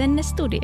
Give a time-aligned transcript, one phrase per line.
[0.00, 0.60] Asenne Studio.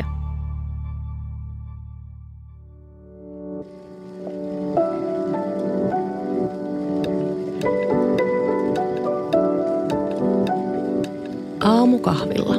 [11.61, 12.55] Aamukahvilla.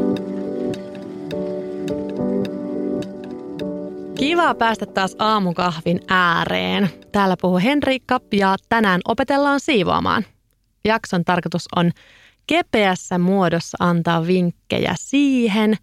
[4.15, 6.89] Kiva päästä taas aamukahvin ääreen.
[7.11, 10.25] Täällä puhuu Henriikka ja tänään opetellaan siivoamaan.
[10.85, 11.91] Jakson tarkoitus on
[12.47, 15.77] kepeässä muodossa antaa vinkkejä siihen,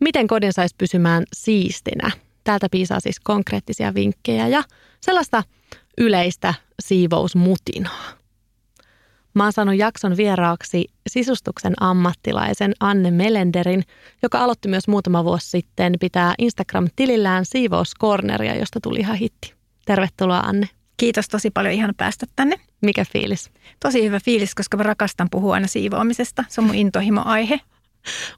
[0.00, 2.10] miten kodin saisi pysymään siistinä.
[2.44, 4.62] Täältä piisaa siis konkreettisia vinkkejä ja
[5.00, 5.42] sellaista
[5.98, 8.20] yleistä siivousmutinaa.
[9.34, 13.82] Mä oon saanut jakson vieraaksi sisustuksen ammattilaisen Anne Melenderin,
[14.22, 19.54] joka aloitti myös muutama vuosi sitten pitää Instagram-tilillään siivouskorneria, josta tuli ihan hitti.
[19.84, 20.68] Tervetuloa Anne.
[20.96, 22.56] Kiitos tosi paljon ihan päästä tänne.
[22.82, 23.50] Mikä fiilis?
[23.80, 26.44] Tosi hyvä fiilis, koska mä rakastan puhua aina siivoamisesta.
[26.48, 27.60] Se on mun intohimo-aihe.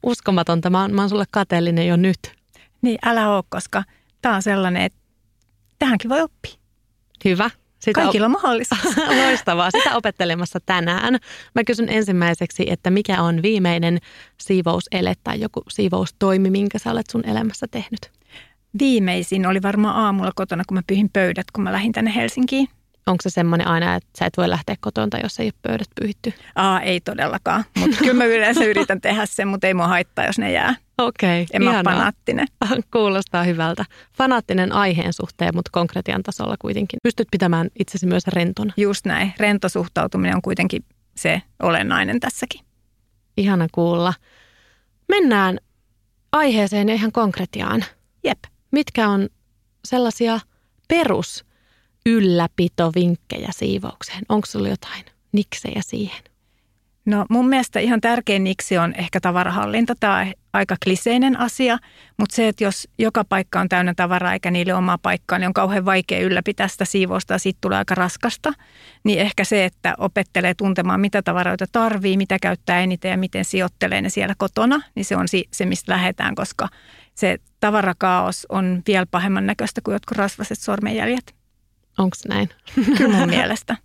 [0.03, 0.71] Uskomatonta.
[0.71, 2.19] Mä oon, mä oon sulle kateellinen jo nyt.
[2.83, 3.85] Niin, älä oo, koska
[4.23, 4.99] tää on sellainen, että
[5.79, 6.53] tähänkin voi oppia.
[7.25, 7.51] Hyvä.
[7.79, 8.77] Sitä Kaikilla on mahdollista.
[9.25, 9.71] Loistavaa.
[9.71, 11.19] Sitä opettelemassa tänään.
[11.55, 13.99] Mä kysyn ensimmäiseksi, että mikä on viimeinen
[14.41, 18.11] siivousele tai joku siivoustoimi, minkä sä olet sun elämässä tehnyt?
[18.79, 22.69] Viimeisin oli varmaan aamulla kotona, kun mä pyhin pöydät, kun mä lähdin tänne Helsinkiin.
[23.07, 26.33] Onko se semmoinen aina, että sä et voi lähteä kotonta, jos ei ole pöydät pyyhitty?
[26.55, 27.65] Aa, ei todellakaan.
[27.79, 30.75] Mutta kyllä mä yleensä yritän tehdä sen, mutta ei mua haittaa, jos ne jää.
[30.99, 32.47] Okei, En mä fanaattinen.
[32.93, 33.85] Kuulostaa hyvältä.
[34.19, 36.99] Fanaattinen aiheen suhteen, mutta konkretian tasolla kuitenkin.
[37.03, 38.73] Pystyt pitämään itsesi myös rentona.
[38.77, 39.35] Just näin.
[39.39, 42.61] Rento suhtautuminen on kuitenkin se olennainen tässäkin.
[43.37, 44.15] Ihana kuulla.
[45.09, 45.59] Mennään
[46.33, 47.85] aiheeseen ja ihan konkretiaan.
[48.25, 48.39] Jep.
[48.71, 49.29] Mitkä on
[49.85, 50.41] sellaisia
[50.89, 51.45] perus
[52.07, 54.23] ylläpitovinkkejä siivoukseen?
[54.29, 56.23] Onko sulla jotain niksejä siihen?
[57.05, 59.95] No mun mielestä ihan tärkein niksi on ehkä tavarahallinta.
[60.01, 61.79] Tämä on aika kliseinen asia,
[62.19, 65.53] mutta se, että jos joka paikka on täynnä tavaraa eikä niille omaa paikkaa, niin on
[65.53, 68.53] kauhean vaikea ylläpitää sitä siivousta ja siitä tulee aika raskasta.
[69.05, 74.03] Niin ehkä se, että opettelee tuntemaan, mitä tavaroita tarvii, mitä käyttää eniten ja miten sijoittelee
[74.03, 76.69] ne siellä kotona, niin se on se, mistä lähdetään, koska
[77.15, 81.42] se tavarakaos on vielä pahemman näköistä kuin jotkut rasvaset sormenjäljet.
[81.99, 82.49] Onko näin?
[82.99, 83.77] Kyllä mun mielestä.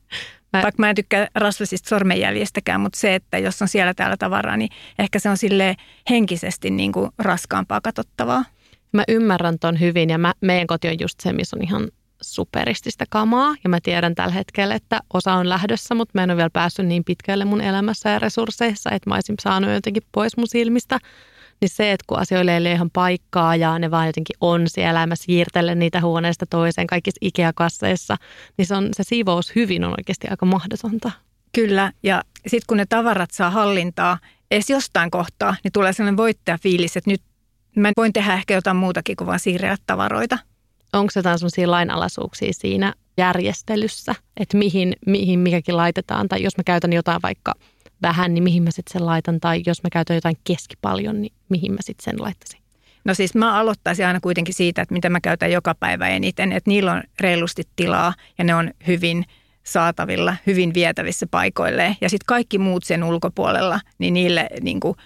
[0.53, 0.61] Mä...
[0.63, 4.69] Vaikka mä en tykkää rasvasista sormenjäljestäkään, mutta se, että jos on siellä täällä tavaraa, niin
[4.99, 5.75] ehkä se on sille
[6.09, 8.45] henkisesti niin kuin raskaampaa katsottavaa.
[8.93, 11.87] Mä ymmärrän ton hyvin ja mä, meidän koti on just se, missä on ihan
[12.21, 13.55] superististä kamaa.
[13.63, 16.85] Ja mä tiedän tällä hetkellä, että osa on lähdössä, mutta mä en ole vielä päässyt
[16.85, 20.99] niin pitkälle mun elämässä ja resursseissa, että mä olisin saanut jotenkin pois mun silmistä
[21.61, 25.07] niin se, että kun asioille ei ole ihan paikkaa ja ne vaan jotenkin on siellä,
[25.07, 28.17] mä siirtelen niitä huoneesta toiseen kaikissa Ikea-kasseissa,
[28.57, 31.11] niin se, on, se siivous hyvin on oikeasti aika mahdotonta.
[31.55, 34.17] Kyllä, ja sitten kun ne tavarat saa hallintaa
[34.51, 37.21] edes jostain kohtaa, niin tulee sellainen voittajafiilis, että nyt
[37.75, 40.37] mä voin tehdä ehkä jotain muutakin kuin vaan siirrellä tavaroita.
[40.93, 46.93] Onko jotain sellaisia lainalaisuuksia siinä järjestelyssä, että mihin, mihin mikäkin laitetaan, tai jos mä käytän
[46.93, 47.53] jotain vaikka–
[48.01, 49.39] vähän, niin mihin mä sitten sen laitan.
[49.39, 52.59] Tai jos mä käytän jotain keskipaljon, niin mihin mä sitten sen laittaisin.
[53.05, 56.51] No siis mä aloittaisin aina kuitenkin siitä, että mitä mä käytän joka päivä eniten.
[56.51, 59.25] Että niillä on reilusti tilaa ja ne on hyvin
[59.63, 61.97] saatavilla, hyvin vietävissä paikoille.
[62.01, 64.97] Ja sitten kaikki muut sen ulkopuolella, niin niille niin kuin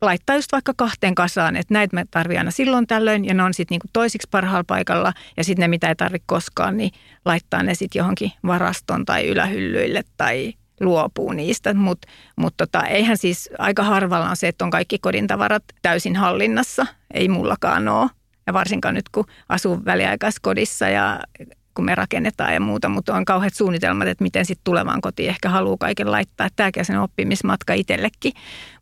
[0.00, 3.54] laittaa just vaikka kahteen kasaan, että näitä mä tarvitsen aina silloin tällöin ja ne on
[3.54, 6.90] sitten niinku toisiksi parhaalla paikalla ja sitten ne mitä ei tarvitse koskaan, niin
[7.24, 13.50] laittaa ne sitten johonkin varaston tai ylähyllyille tai luopuu niistä, mutta mut tota, eihän siis
[13.58, 16.86] aika harvalla on se, että on kaikki kodin tavarat täysin hallinnassa.
[17.14, 18.10] Ei mullakaan ole.
[18.46, 21.20] Ja varsinkaan nyt, kun asuu väliaikaiskodissa ja
[21.74, 25.48] kun me rakennetaan ja muuta, mutta on kauheat suunnitelmat, että miten sitten tulevaan kotiin ehkä
[25.48, 26.48] haluaa kaiken laittaa.
[26.56, 28.32] Tämäkin on sen oppimismatka itsellekin.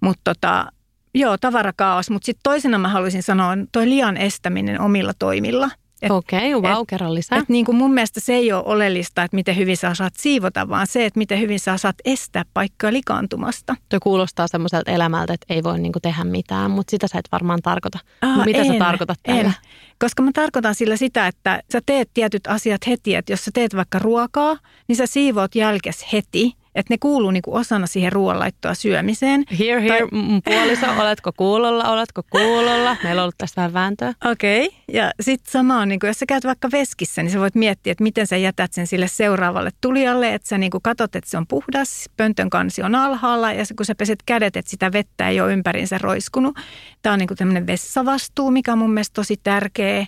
[0.00, 0.66] Mutta tota,
[1.14, 2.10] joo, tavarakaos.
[2.10, 5.70] Mutta sitten toisena mä haluaisin sanoa, toi liian estäminen omilla toimilla–
[6.10, 7.38] Okei, okay, wow, kerran lisää.
[7.38, 10.68] Et niin kuin mun mielestä se ei ole oleellista, että miten hyvin sä osaat siivota,
[10.68, 13.76] vaan se, että miten hyvin sä osaat estää paikkaa likaantumasta.
[13.88, 17.28] Tuo kuulostaa semmoiselta elämältä, että ei voi niin kuin tehdä mitään, mutta sitä sä et
[17.32, 17.98] varmaan tarkoita.
[18.22, 19.40] Aa, no, mitä en, sä tarkoitat tällä?
[19.40, 19.54] En.
[19.98, 23.76] Koska mä tarkoitan sillä sitä, että sä teet tietyt asiat heti, että jos sä teet
[23.76, 24.56] vaikka ruokaa,
[24.88, 29.44] niin sä siivoot jälkes heti– että ne kuuluu niin kuin osana siihen ruoanlaittoa syömiseen.
[29.58, 30.08] Here, here, tai...
[30.44, 32.96] puoliso, oletko kuulolla, oletko kuulolla?
[33.04, 34.14] Meillä on ollut tästä vähän vääntöä.
[34.24, 34.78] Okei, okay.
[34.92, 37.90] ja sitten sama on, niin kuin, jos sä käyt vaikka veskissä, niin sä voit miettiä,
[37.90, 41.36] että miten sä jätät sen sille seuraavalle tulijalle, että sä niin kuin katot, että se
[41.36, 45.40] on puhdas, pöntön kansi on alhaalla, ja kun sä peset kädet, että sitä vettä ei
[45.40, 46.56] ole ympärinsä roiskunut.
[47.02, 50.06] Tämä on niin kuin tämmöinen vessavastuu, mikä on mun mielestä tosi tärkeä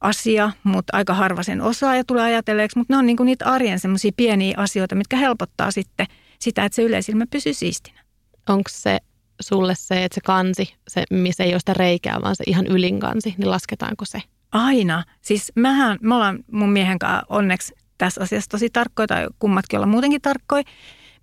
[0.00, 2.78] asia, mutta aika harva sen osaa ja tulee ajatelleeksi.
[2.78, 6.06] Mutta ne on niinku niitä arjen semmoisia pieniä asioita, mitkä helpottaa sitten
[6.38, 8.04] sitä, että se yleisilmä pysyy siistinä.
[8.48, 8.98] Onko se
[9.40, 13.00] sulle se, että se kansi, se, missä ei ole sitä reikää, vaan se ihan ylin
[13.00, 14.22] kansi, niin lasketaanko se?
[14.52, 15.04] Aina.
[15.22, 19.86] Siis mähän, me ollaan mun miehen kanssa onneksi tässä asiassa tosi tarkkoja, tai kummatkin olla
[19.86, 20.62] muutenkin tarkkoja,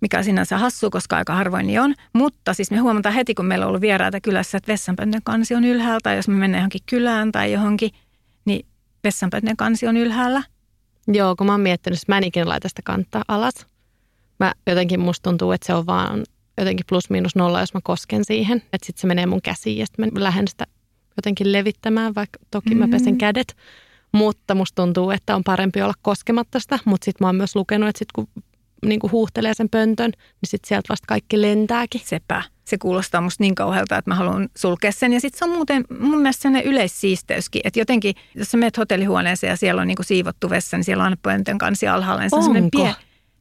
[0.00, 1.94] mikä sinänsä hassu, koska aika harvoin niin on.
[2.12, 5.64] Mutta siis me huomataan heti, kun meillä on ollut vieraita kylässä, että vessanpöntön kansi on
[5.64, 8.03] ylhäällä, tai jos me mennään johonkin kylään tai johonkin, niin
[9.04, 10.42] vessanpöntön kansi on ylhäällä.
[11.08, 13.66] Joo, kun mä oon miettinyt, että mä en ikinä laita sitä kantaa alas.
[14.40, 16.24] Mä jotenkin musta tuntuu, että se on vaan
[16.58, 18.62] jotenkin plus miinus nolla, jos mä kosken siihen.
[18.72, 20.66] Että sitten se menee mun käsiin ja sitten mä lähden sitä
[21.16, 22.90] jotenkin levittämään, vaikka toki mm-hmm.
[22.90, 23.56] mä pesen kädet.
[24.12, 26.78] Mutta musta tuntuu, että on parempi olla koskematta sitä.
[26.84, 28.28] Mutta sitten mä oon myös lukenut, että sit kun
[28.84, 32.00] niin kuin huuhtelee sen pöntön, niin sitten sieltä vasta kaikki lentääkin.
[32.04, 32.42] Sepä.
[32.64, 35.12] Se kuulostaa musta niin kauhealta, että mä haluan sulkea sen.
[35.12, 39.50] Ja sitten se on muuten mun mielestä sellainen yleissiisteyskin, että jotenkin, jos sä menet hotellihuoneeseen
[39.50, 42.20] ja siellä on niin kuin siivottu vessa, niin siellä on aina pöntön kansi alhaalla.
[42.20, 42.94] Niin se on Onko?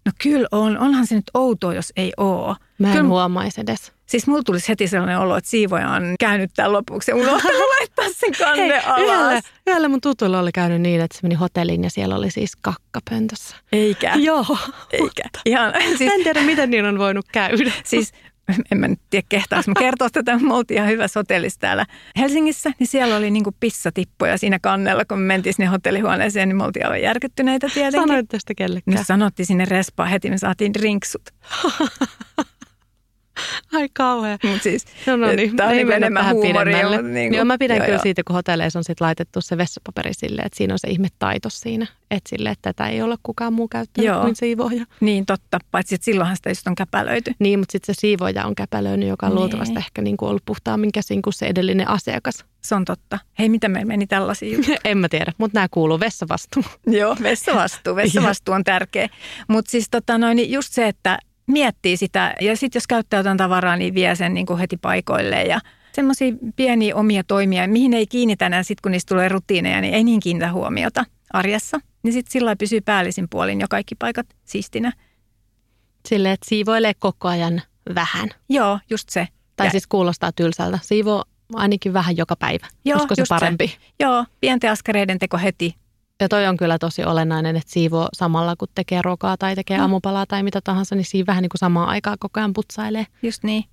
[0.05, 0.77] No kyllä on.
[0.77, 2.55] Onhan se nyt outoa, jos ei oo.
[2.79, 3.91] Mä en kyllä, huomaisi edes.
[4.05, 8.05] Siis mulla tulisi heti sellainen olo, että siivoja on käynyt tämän lopuksi ja unohtanut laittaa
[8.11, 9.01] sen kanne Hei, alas.
[9.01, 12.55] yhdellä, yhdellä mun tutulla oli käynyt niin, että se meni hotelliin ja siellä oli siis
[12.55, 13.55] kakkapöntössä.
[13.71, 14.13] Eikä.
[14.15, 14.57] Joo.
[14.91, 15.23] Eikä.
[15.45, 17.71] Ihan, siis, en tiedä, miten niin on voinut käydä.
[17.83, 18.11] siis
[18.71, 21.85] en mä nyt tiedä kehtaas mä kertoa tätä, me oltiin ihan hyvässä hotellissa täällä
[22.17, 26.63] Helsingissä, niin siellä oli niinku pissatippoja siinä kannella, kun me mentiin sinne hotellihuoneeseen, niin me
[26.63, 28.09] oltiin aivan järkyttyneitä tietenkin.
[28.09, 28.97] Sanoit tästä kellekään.
[28.97, 31.21] No sanottiin sinne respaa heti, me saatiin drinksut.
[33.73, 34.37] Ai kauhea.
[34.43, 36.87] Mut siis, No, no niin, Tämä on niin enemmän huumoria.
[36.89, 38.03] mutta Niin Joo, mä pidän joo, kyllä joo.
[38.03, 41.49] siitä, kun hotelleissa on sit laitettu se vessapaperi silleen, että siinä on se ihme taito
[41.49, 41.87] siinä.
[42.11, 44.21] Että sille, että tätä ei ole kukaan muu käyttänyt Joo.
[44.21, 44.85] kuin siivooja.
[44.99, 47.31] Niin totta, paitsi että silloinhan sitä just on käpälöity.
[47.39, 49.39] Niin, mutta sitten se siivooja on käpälöinyt, joka on Niin.
[49.39, 52.45] luultavasti ehkä niin kuin ollut puhtaammin käsin kuin se edellinen asiakas.
[52.61, 53.19] Se on totta.
[53.39, 54.77] Hei, mitä meillä meni tällaisia juttuja?
[54.85, 56.65] en mä tiedä, mutta nämä kuuluu vessavastuun.
[56.87, 57.95] Joo, vessavastuu.
[58.03, 59.09] Vessavastuu on tärkeä.
[59.47, 63.37] Mutta siis tota noin, niin just se, että miettii sitä ja sitten jos käyttää jotain
[63.37, 65.59] tavaraa, niin vie sen niin kuin heti paikoilleen ja
[65.91, 70.03] semmoisia pieniä omia toimia, mihin ei kiinnitä enää sitten, kun niistä tulee rutiineja, niin ei
[70.03, 71.79] niin kiinnitä huomiota arjessa.
[72.03, 74.93] Niin sitten sillä pysyy päällisin puolin jo kaikki paikat siistinä.
[76.07, 77.61] Silleen, että siivoilee koko ajan
[77.95, 78.29] vähän.
[78.49, 79.27] Joo, just se.
[79.55, 80.79] Tai Ja- siis kuulostaa tylsältä.
[80.81, 81.23] Siivoo
[81.53, 82.67] ainakin vähän joka päivä.
[82.85, 83.35] Joo, Olisiko se just se.
[83.35, 83.77] parempi?
[83.99, 85.75] Joo, pienten askareiden teko heti.
[86.21, 89.83] Ja toi on kyllä tosi olennainen, että siivoo samalla kun tekee rokaa tai tekee No.
[89.83, 93.07] aamupalaa tai mitä tahansa, niin siinä vähän niin kuin samaan aikaan koko ajan putsailee.
[93.23, 93.63] Just niin.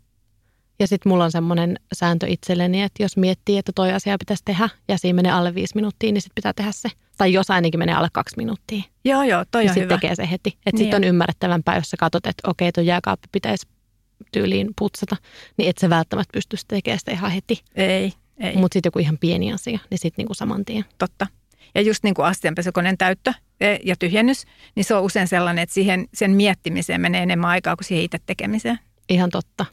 [0.78, 4.68] Ja sitten mulla on semmoinen sääntö itselleni, että jos miettii, että toi asia pitäisi tehdä
[4.88, 6.88] ja siinä menee alle viisi minuuttia, niin sitten pitää tehdä se.
[7.18, 9.94] Tai jos ainakin menee alle kaksi minuuttia, Joo, joo, toi niin on sitten hyvä.
[10.00, 10.48] tekee se heti.
[10.50, 13.66] Että Niin sitten on ymmärrettävämpää, jos sä katsot, että okei, tuo jääkaappi pitäisi
[14.32, 15.16] tyyliin putsata,
[15.56, 17.62] niin et sä välttämättä pysty sitä tekemään sitä ihan heti.
[17.74, 18.56] Ei, ei.
[18.56, 20.84] Mutta sitten joku ihan pieni asia, niin sitten niinku saman tien.
[20.98, 21.26] totta.
[21.74, 24.44] Ja just niin kuin astianpesukoneen täyttö e, ja tyhjennys,
[24.74, 28.18] niin se on usein sellainen, että siihen, sen miettimiseen menee enemmän aikaa kuin siihen itse
[28.26, 28.78] tekemiseen.
[29.08, 29.66] Ihan totta.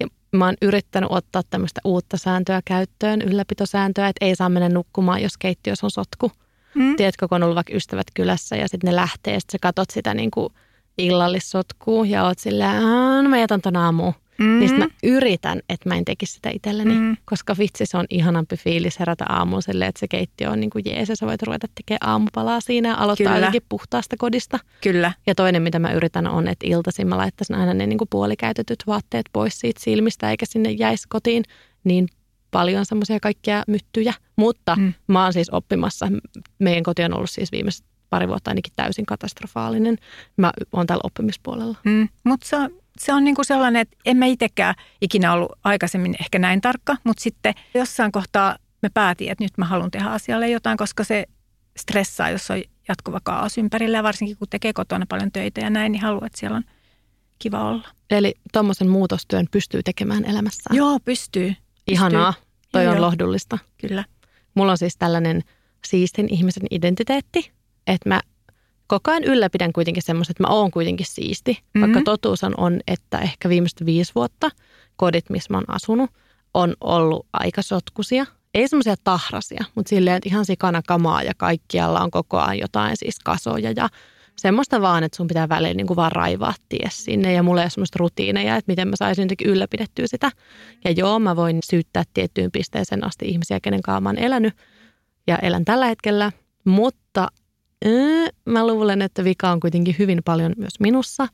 [0.00, 5.22] Ja mä oon yrittänyt ottaa tämmöistä uutta sääntöä käyttöön, ylläpitosääntöä, että ei saa mennä nukkumaan,
[5.22, 6.32] jos keittiössä on sotku.
[6.74, 6.96] Mm.
[6.96, 10.14] Tiedätkö, kun on ollut vaikka ystävät kylässä ja sitten ne lähtee, sitten sä katot sitä
[10.14, 10.48] niin kuin
[10.98, 14.14] illallissotkua ja oot silleen, "Aa, no mä jätän ton aamuun.
[14.38, 14.58] Mm.
[14.58, 17.16] Niin mä yritän, että mä en tekisi sitä itselleni, Mm.
[17.24, 20.84] koska vitsi se on ihanampi fiilis herätä aamuun silleen, että se keittiö on niin kuin
[20.86, 23.38] jees ja sä voit ruveta tekemään aamupalaa siinä ja aloittaa Kyllä.
[23.38, 24.58] jotenkin puhtaasta kodista.
[24.80, 28.08] Kyllä, Ja toinen, mitä mä yritän, on, että iltaisin mä laittaisin aina ne niin kuin
[28.10, 31.42] puolikäytetyt vaatteet pois siitä silmistä, eikä sinne jäisi kotiin
[31.84, 32.08] niin
[32.50, 34.14] paljon semmoisia kaikkia myttyjä.
[34.36, 34.92] Mutta mm.
[35.06, 36.08] mä oon siis oppimassa.
[36.58, 39.96] Meidän koti on ollut siis viimeiset pari vuotta ainakin täysin katastrofaalinen.
[40.36, 41.76] Mä oon täällä oppimispuolella.
[41.84, 42.08] mm.
[42.24, 46.14] mutta se on, se on niin kuin sellainen, että en mä itsekään ikinä ollut aikaisemmin
[46.20, 50.48] ehkä näin tarkka, mutta sitten jossain kohtaa me päätin, että nyt mä haluan tehdä asialle
[50.50, 51.24] jotain, koska se
[51.76, 55.92] stressaa, jos on jatkuva kaos ympärillä ja varsinkin kun tekee kotona paljon töitä ja näin,
[55.92, 56.64] niin haluaa, että siellä on
[57.38, 57.88] kiva olla.
[58.10, 60.76] Eli tuommoisen muutostyön pystyy tekemään elämässään.
[60.76, 61.54] Joo, pystyy.
[61.86, 62.34] Ihanaa.
[62.72, 63.06] Toi Joo, on joo.
[63.06, 63.58] lohdullista.
[63.80, 64.04] Kyllä.
[64.54, 65.42] Mulla on siis tällainen
[65.84, 67.52] siistin ihmisen identiteetti,
[67.86, 68.20] että mä
[68.86, 71.52] koko ajan ylläpidän kuitenkin semmoista, että mä oon kuitenkin siisti.
[71.52, 71.80] Mm-hmm.
[71.80, 72.04] Vaikka Mhm.
[72.04, 74.50] totuus on, että ehkä viimeiset viisi vuotta
[74.96, 76.10] kodit, missä mä oon asunut,
[76.54, 78.26] on ollut aika sotkusia.
[78.54, 82.96] Ei semmoisia tahrasia, mutta silleen, että ihan sikana kamaa ja kaikkialla on koko ajan jotain
[82.96, 83.88] siis kasoja ja
[84.36, 87.64] semmoista vaan, että sun pitää välillä niin kuin vaan raivaa ties sinne ja mulla ei
[87.64, 90.30] ole semmoista rutiineja, että miten mä saisin jotenkin ylläpidettyä sitä.
[90.84, 94.54] Ja joo, mä voin syyttää tiettyyn pisteeseen asti ihmisiä, kenen kanssa mä oon elänyt
[95.26, 96.32] ja elän tällä hetkellä,
[96.64, 97.28] mutta
[97.86, 101.28] äh, mä luulen, että vika on kuitenkin hyvin paljon myös minussa.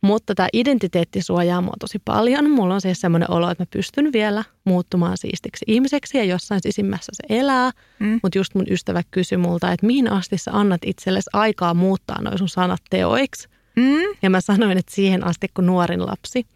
[0.00, 2.50] Mutta tämä identiteetti suojaa mua tosi paljon.
[2.50, 7.12] Mulla on siis semmoinen olo, että mä pystyn vielä muuttumaan siistiksi ihmiseksi ja jossain sisimmässä
[7.14, 7.70] se elää.
[7.98, 8.20] Mm.
[8.22, 12.38] Mutta just mun ystävä kysyi multa, että mihin asti sä annat itsellesi aikaa muuttaa noin
[12.38, 13.48] sun sanat teoiksi.
[13.76, 14.16] Mm.
[14.22, 16.46] Ja mä sanoin, että siihen asti kun nuorin lapsi,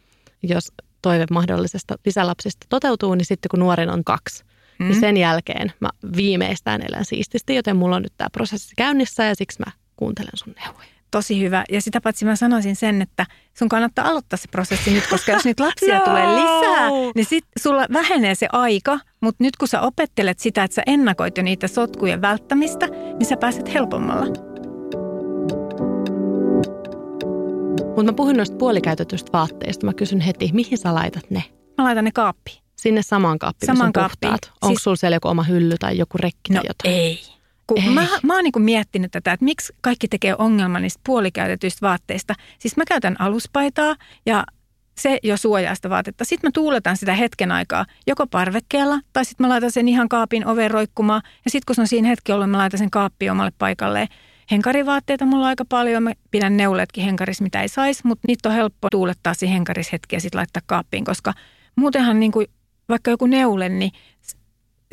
[0.43, 0.73] jos
[1.03, 4.45] toive mahdollisesta lisälapsista toteutuu, niin sitten kun nuorin on kaksi,
[4.79, 4.89] mm.
[4.89, 9.35] niin sen jälkeen mä viimeistään elän siististi, joten mulla on nyt tämä prosessi käynnissä ja
[9.35, 11.65] siksi mä kuuntelen sun neuvoja tosi hyvä.
[11.71, 13.27] Ja sitä paitsi mä sanoisin sen, että
[13.59, 16.05] sun kannattaa aloittaa se prosessi nyt, koska jos nyt lapsia no.
[16.05, 20.75] tulee lisää, niin sit sulla vähenee se aika, mutta nyt kun sä opettelet sitä, että
[20.75, 24.27] sä ennakoit jo niitä sotkujen välttämistä, niin sä pääset helpommalla.
[27.87, 29.87] Mutta mä puhun noista puolikäytetyistä vaatteista.
[29.87, 31.45] Mä kysyn heti, mihin sä laitat ne?
[31.79, 32.64] Mä laitan ne kaappiin.
[32.77, 34.33] Sinne samaan kaappiin, samaan kaappiin.
[34.33, 34.83] Onko siis...
[34.85, 36.95] sulla siellä joku oma hylly tai joku rekki no tai jotain?
[36.95, 37.35] ei.
[37.67, 37.91] Kun Ei.
[37.91, 42.35] mä, mä oon niin miettinyt tätä, että miksi kaikki tekee ongelman niistä puolikäytetyistä vaatteista.
[42.59, 44.45] Siis mä käytän aluspaitaa ja
[44.99, 46.25] se jo suojaa sitä vaatetta.
[46.25, 50.47] Sitten mä tuuletan sitä hetken aikaa joko parvekkeella tai sitten mä laitan sen ihan kaapin
[50.47, 51.23] oven roikkumaan.
[51.45, 54.09] Ja sitten kun se on siinä hetki ollut, mä laitan sen kaappiin omalle paikalleen.
[54.51, 56.03] Henkarivaatteita mulla on aika paljon.
[56.03, 60.17] Mä pidän neuleetkin henkaris, mitä ei saisi, mutta niitä on helppo tuulettaa siinä henkaris hetki
[60.17, 61.33] ja sitten laittaa kaappiin, koska
[61.77, 62.47] muutenhan niin kuin,
[62.89, 63.93] vaikka joku neule, niin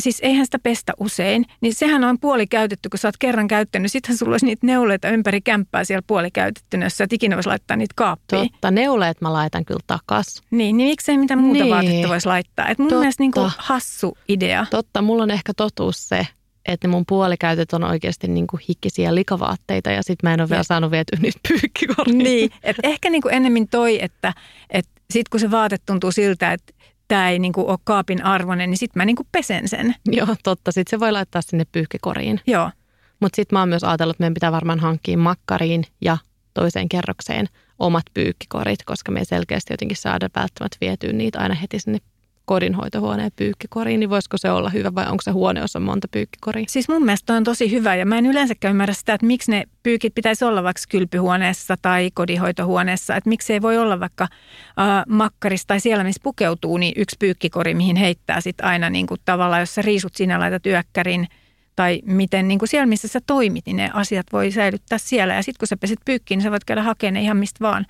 [0.01, 3.91] siis eihän sitä pestä usein, niin sehän on puoli käytetty, kun sä oot kerran käyttänyt.
[3.91, 7.49] Sittenhän sulla olisi niitä neuleita ympäri kämppää siellä puoli käytettynä, jos sä et ikinä voisi
[7.49, 8.51] laittaa niitä kaappiin.
[8.51, 10.41] Totta, neuleet mä laitan kyllä takas.
[10.51, 11.73] Niin, niin miksei mitään muuta niin.
[11.73, 12.67] vaatetta voisi laittaa.
[12.67, 12.99] Et mun Totta.
[12.99, 14.65] mielestä niin kuin hassu idea.
[14.69, 16.27] Totta, mulla on ehkä totuus se,
[16.65, 20.63] että mun puolikäytöt on oikeasti niin kuin hikkisiä likavaatteita ja sitten mä en ole vielä
[20.63, 22.17] saanut vietyä niitä pyykkikoriin.
[22.17, 24.33] Niin, että ehkä niin kuin ennemmin toi, että,
[24.69, 26.73] että sitten kun se vaate tuntuu siltä, että
[27.11, 29.95] tämä ei niin kuin ole kaapin arvoinen, niin sitten mä niin kuin pesen sen.
[30.17, 30.71] Joo, totta.
[30.71, 32.39] Sitten se voi laittaa sinne pyyhkikoriin.
[32.47, 32.71] Joo.
[33.19, 36.17] Mutta sitten mä oon myös ajatellut, että meidän pitää varmaan hankkia makkariin ja
[36.53, 37.47] toiseen kerrokseen
[37.79, 41.99] omat pyykkikorit, koska me ei selkeästi jotenkin saada välttämättä vietyä niitä aina heti sinne
[42.45, 46.65] kodinhoitohuoneen pyykkikoriin, niin voisiko se olla hyvä vai onko se huone, jossa on monta pyykkikoria?
[46.67, 49.63] Siis mun mielestä on tosi hyvä ja mä en yleensäkään ymmärrä sitä, että miksi ne
[49.83, 55.67] pyykit pitäisi olla vaikka kylpyhuoneessa tai kodinhoitohuoneessa, että miksi ei voi olla vaikka äh, makkarissa
[55.67, 59.75] tai siellä, missä pukeutuu, niin yksi pyykkikori, mihin heittää sitten aina niin kuin tavallaan, jos
[59.75, 61.27] sä riisut sinä laitat yökkärin
[61.75, 65.33] tai miten niin kuin siellä, missä sä toimit, niin ne asiat voi säilyttää siellä.
[65.33, 67.85] Ja sitten kun sä pesit pyykkiin, niin sä voit käydä hakemaan ne ihan mistä vaan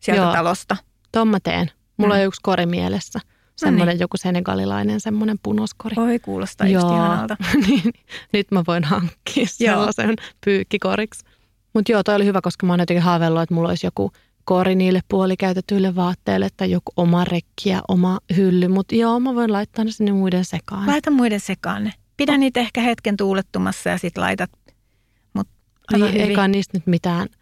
[0.00, 0.32] sieltä Joo.
[0.32, 0.76] talosta.
[1.12, 1.70] Tuon mä teen.
[1.96, 2.20] Mulla mm.
[2.20, 3.20] on yksi kori mielessä.
[3.56, 4.00] Semmoinen no niin.
[4.00, 5.96] joku senegalilainen semmoinen punoskori.
[5.98, 6.82] Oi, kuulostaa Joo.
[6.82, 7.36] just ihanalta.
[7.66, 7.92] niin,
[8.32, 11.24] nyt mä voin hankkia sellaisen pyykkikoriksi.
[11.74, 14.12] Mutta joo, toi oli hyvä, koska mä oon jotenkin haaveillut, että mulla olisi joku
[14.44, 18.68] kori niille puolikäytetyille vaatteille tai joku oma rekki ja oma hylly.
[18.68, 20.86] Mutta joo, mä voin laittaa ne sinne muiden sekaan.
[20.86, 21.92] Laita muiden sekaan ne.
[22.16, 24.50] Pidä niitä ehkä hetken tuulettumassa ja sit laitat.
[25.34, 25.48] Mut
[25.92, 27.28] niin, eikä niistä nyt mitään–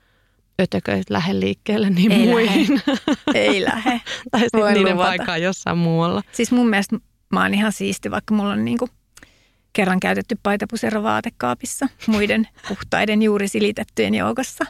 [0.61, 2.83] ötököitä lähde liikkeelle niin ei muihin.
[2.87, 2.99] Lähe.
[3.35, 4.01] Ei lähde.
[4.31, 6.23] tai sitten niiden paikkaa jossain muualla.
[6.33, 6.97] Siis mun mielestä
[7.33, 8.89] mä oon ihan siisti, vaikka mulla on niinku
[9.73, 14.65] kerran käytetty paitapusero vaatekaapissa muiden puhtaiden juuri silitettyjen joukossa.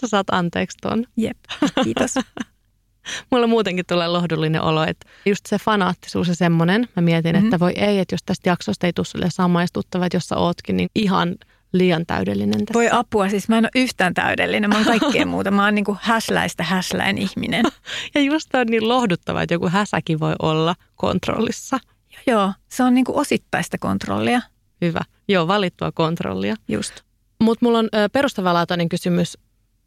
[0.00, 1.04] Sä saat anteeksi ton.
[1.16, 1.38] Jep,
[1.84, 2.14] kiitos.
[3.30, 7.46] Mulla muutenkin tulee lohdullinen olo, että just se fanaattisuus ja semmoinen, mä mietin, mm-hmm.
[7.46, 10.76] että voi ei, että jos tästä jaksosta ei tule sulle samaistuttava, että jos sä ootkin,
[10.76, 11.36] niin ihan
[11.72, 12.74] liian täydellinen tässä.
[12.74, 15.50] Voi apua, siis mä en ole yhtään täydellinen, mä oon kaikkea muuta.
[15.50, 17.64] Mä oon niin kuin häsläistä häsläin ihminen.
[18.14, 21.78] ja just on niin lohduttava, että joku häsäkin voi olla kontrollissa.
[22.26, 22.52] Joo, joo.
[22.68, 24.40] se on niin kuin osittaista kontrollia.
[24.80, 26.56] Hyvä, joo, valittua kontrollia.
[26.68, 27.00] Just.
[27.40, 29.38] Mutta mulla on perustavanlaatuinen kysymys,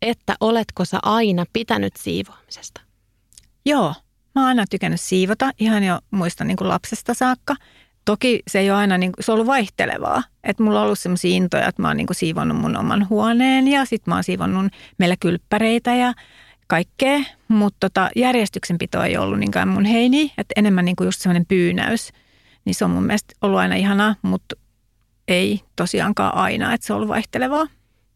[0.02, 2.82] että oletko sä aina pitänyt siivoamisesta?
[3.66, 3.94] Joo,
[4.36, 7.56] mä oon aina tykännyt siivota, ihan jo muistan niin kuin lapsesta saakka.
[8.06, 10.24] Toki se ei ole aina, niin, se on ollut vaihtelevaa.
[10.44, 13.68] Että mulla on ollut sellaisia intoja, että mä oon niin kuin siivonnut mun oman huoneen
[13.68, 16.14] ja sitten mä oon siivonnut meillä kylppäreitä ja
[16.68, 17.20] kaikkea.
[17.48, 22.12] Mutta tota, järjestyksenpito ei ollut niinkään mun heini, että enemmän niin kuin just semmoinen pyynäys.
[22.66, 24.56] Niin se on mun mielestä ollut aina ihanaa, mutta
[25.28, 27.68] ei tosiaankaan aina, että se on ollut vaihtelevaa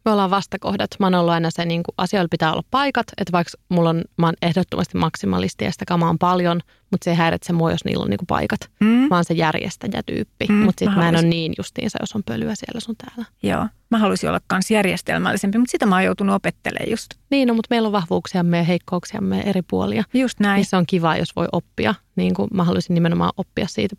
[0.06, 0.90] me ollaan vastakohdat.
[1.00, 4.02] Mä oon ollut aina se, niin kuin, asioilla pitää olla paikat, että vaikka mulla on,
[4.18, 7.86] mä oon ehdottomasti maksimalisti ja sitä kamaa on paljon, mutta se ei häiritse mua, jos
[7.86, 8.60] niillä on niin kuin, paikat.
[8.80, 9.12] Mm.
[9.12, 12.56] Oon se järjestäjätyyppi, mm, mutta sitten mä, mä en ole niin justiinsa, jos on pölyä
[12.56, 13.26] siellä sun täällä.
[13.44, 17.08] Joo, mä haluaisin olla myös järjestelmällisempi, mutta sitä mä oon joutunut opettelemaan just.
[17.30, 20.04] Niin, no, mutta meillä on vahvuuksiamme ja heikkouksiamme eri puolia.
[20.14, 20.66] Just näin.
[20.66, 21.96] Se on kiva, jos voi oppia.
[22.16, 23.96] Niin kuin mä haluaisin nimenomaan oppia siitä,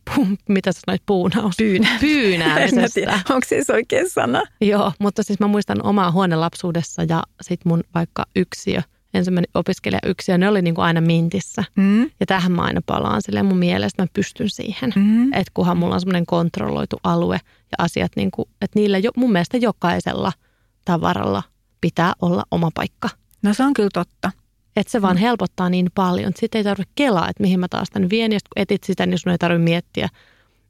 [0.49, 1.55] mitä sä sanoit, puunaus.
[1.57, 1.89] Pyynä.
[2.01, 3.21] Pyynäämisestä.
[3.31, 4.43] Onko se se oikea sana?
[4.61, 8.83] Joo, mutta siis mä muistan omaa huonelapsuudessa ja sitten mun vaikka yksiö–
[9.15, 11.65] ensimmäinen opiskelijayksiö, ne oli niin kuin aina mintissä.
[11.77, 12.03] Mm.
[12.03, 14.93] Ja tähän mä aina palaan silleen mun mielestä, mä pystyn siihen.
[14.97, 15.33] Mm.
[15.33, 19.33] Että kunhan mulla on semmoinen kontrolloitu alue ja asiat, niin kuin, että niillä jo, mun
[19.33, 20.33] mielestä jokaisella
[20.85, 21.43] tavaralla
[21.81, 23.09] pitää olla oma paikka.
[23.43, 24.33] No se on kyllä totta.
[24.77, 25.21] Että se vaan mm.
[25.21, 28.33] helpottaa niin paljon, sitten ei tarvitse kelaa, että mihin mä taas tämän vien.
[28.33, 30.09] Ja kun etit sitä, niin sun ei tarvitse miettiä,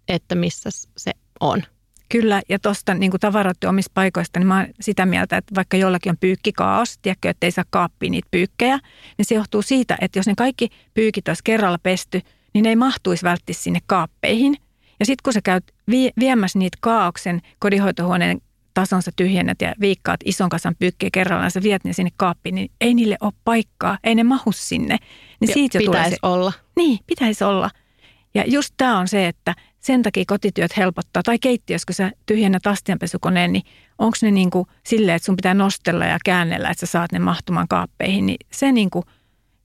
[0.08, 1.62] että missä se on.
[2.10, 6.10] Kyllä, ja tuosta niin tavaroiden omista paikoista, niin mä oon sitä mieltä, että vaikka jollakin
[6.10, 8.78] on pyykkikaos, tiedätkö, että ei saa kaappia niitä pyykkejä,
[9.18, 12.20] niin se johtuu siitä, että jos ne kaikki pyykit olisi kerralla pesty,
[12.54, 14.56] niin ne ei mahtuisi välttämättä sinne kaappeihin.
[15.00, 18.40] Ja sitten kun sä käyt vie- viemässä niitä kaauksen kodinhoitohuoneen
[18.74, 22.94] tasonsa tyhjennät ja viikkaat ison kasan pyykkiä kerrallaan, sä viet ne sinne kaappiin, niin ei
[22.94, 24.96] niille ole paikkaa, ei ne mahu sinne.
[25.40, 26.52] Niin siitä jo tulee pitäisi se, olla.
[26.76, 27.70] Niin, pitäisi olla.
[28.34, 31.22] Ja just tämä on se, että sen takia kotityöt helpottaa.
[31.22, 33.62] Tai keittiössä, kun sä tyhjennät astianpesukoneen, niin
[33.98, 37.18] onko ne niin kuin silleen, että sun pitää nostella ja käännellä, että sä saat ne
[37.18, 38.26] mahtumaan kaappeihin.
[38.26, 39.04] Niin se niin kuin,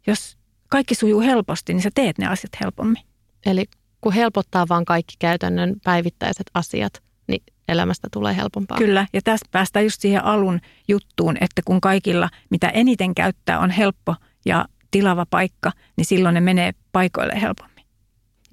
[0.08, 0.38] jos
[0.70, 3.04] kaikki sujuu helposti, niin sä teet ne asiat helpommin.
[3.46, 3.66] Eli
[4.02, 8.78] kun helpottaa vaan kaikki käytännön päivittäiset asiat, niin elämästä tulee helpompaa.
[8.78, 13.70] Kyllä, ja tästä päästään just siihen alun juttuun, että kun kaikilla, mitä eniten käyttää, on
[13.70, 17.75] helppo ja tilava paikka, niin silloin ne menee paikoille helpommin.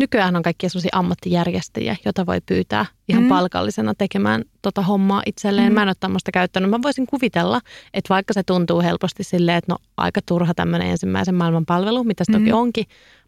[0.02, 3.26] Nykyään on kaikkia sellaisia ammattijärjestäjiä, joita voi pyytää ihan Mm.
[3.26, 3.28] mm.
[3.28, 5.66] palkallisena tekemään tota hommaa itselleen.
[5.68, 5.73] Mm.
[5.73, 5.75] Mm.
[5.75, 6.71] Mä en ole tämmöistä käyttänyt.
[6.71, 7.61] Mä voisin kuvitella,
[7.94, 12.25] että vaikka se tuntuu helposti silleen, että no aika turha tämmöinen ensimmäisen maailman palvelu, mitä
[12.25, 12.38] se Mm.
[12.38, 12.85] toki onkin,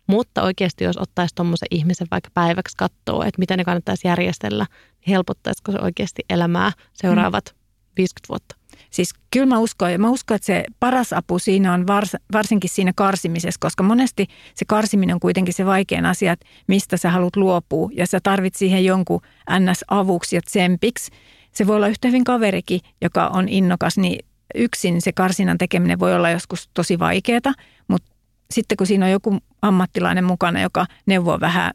[0.07, 4.67] mutta oikeasti jos ottaisi tuommoisen ihmisen vaikka päiväksi katsoa, että miten ne kannattaisi järjestellä,
[5.01, 7.55] niin helpottaisiko se oikeasti elämää seuraavat
[7.97, 8.57] 50 vuotta?
[8.91, 12.71] Siis kyllä mä uskon, ja mä uskon, että se paras apu siinä on vars, varsinkin
[12.71, 17.37] siinä karsimisessa, koska monesti se karsiminen on kuitenkin se vaikein asia, että mistä sä haluat
[17.37, 21.11] luopua, ja sä tarvit siihen jonkun NS-avuksi ja tsempiksi.
[21.53, 26.15] Se voi olla yhtä hyvin kaverikin, joka on innokas, niin yksin se karsinnan tekeminen voi
[26.15, 27.55] olla joskus tosi vaikeaa,
[27.89, 28.13] mutta
[28.51, 31.71] sitten kun siinä on joku ammattilainen mukana, joka neuvoo vähän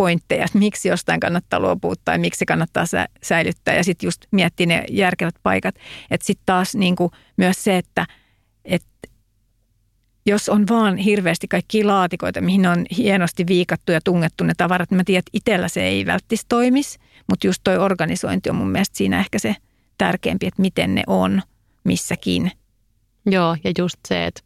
[0.00, 4.66] pointteja, että miksi jostain kannattaa luopua tai miksi kannattaa sä, säilyttää ja sitten just miettiä
[4.66, 5.74] ne järkevät paikat.
[6.10, 8.06] Että sitten taas niin kuin myös se, että,
[8.64, 9.08] että
[10.26, 14.96] jos on vaan hirveästi kaikki laatikoita, mihin on hienosti viikattu ja tungettu ne tavarat, niin
[14.96, 18.96] mä tiedän, että itsellä se ei välttis toimisi, mutta just toi organisointi on mun mielestä
[18.96, 19.56] siinä ehkä se
[19.98, 21.42] tärkeämpi, että miten ne on
[21.84, 22.52] missäkin.
[23.26, 24.40] Joo, ja just se, että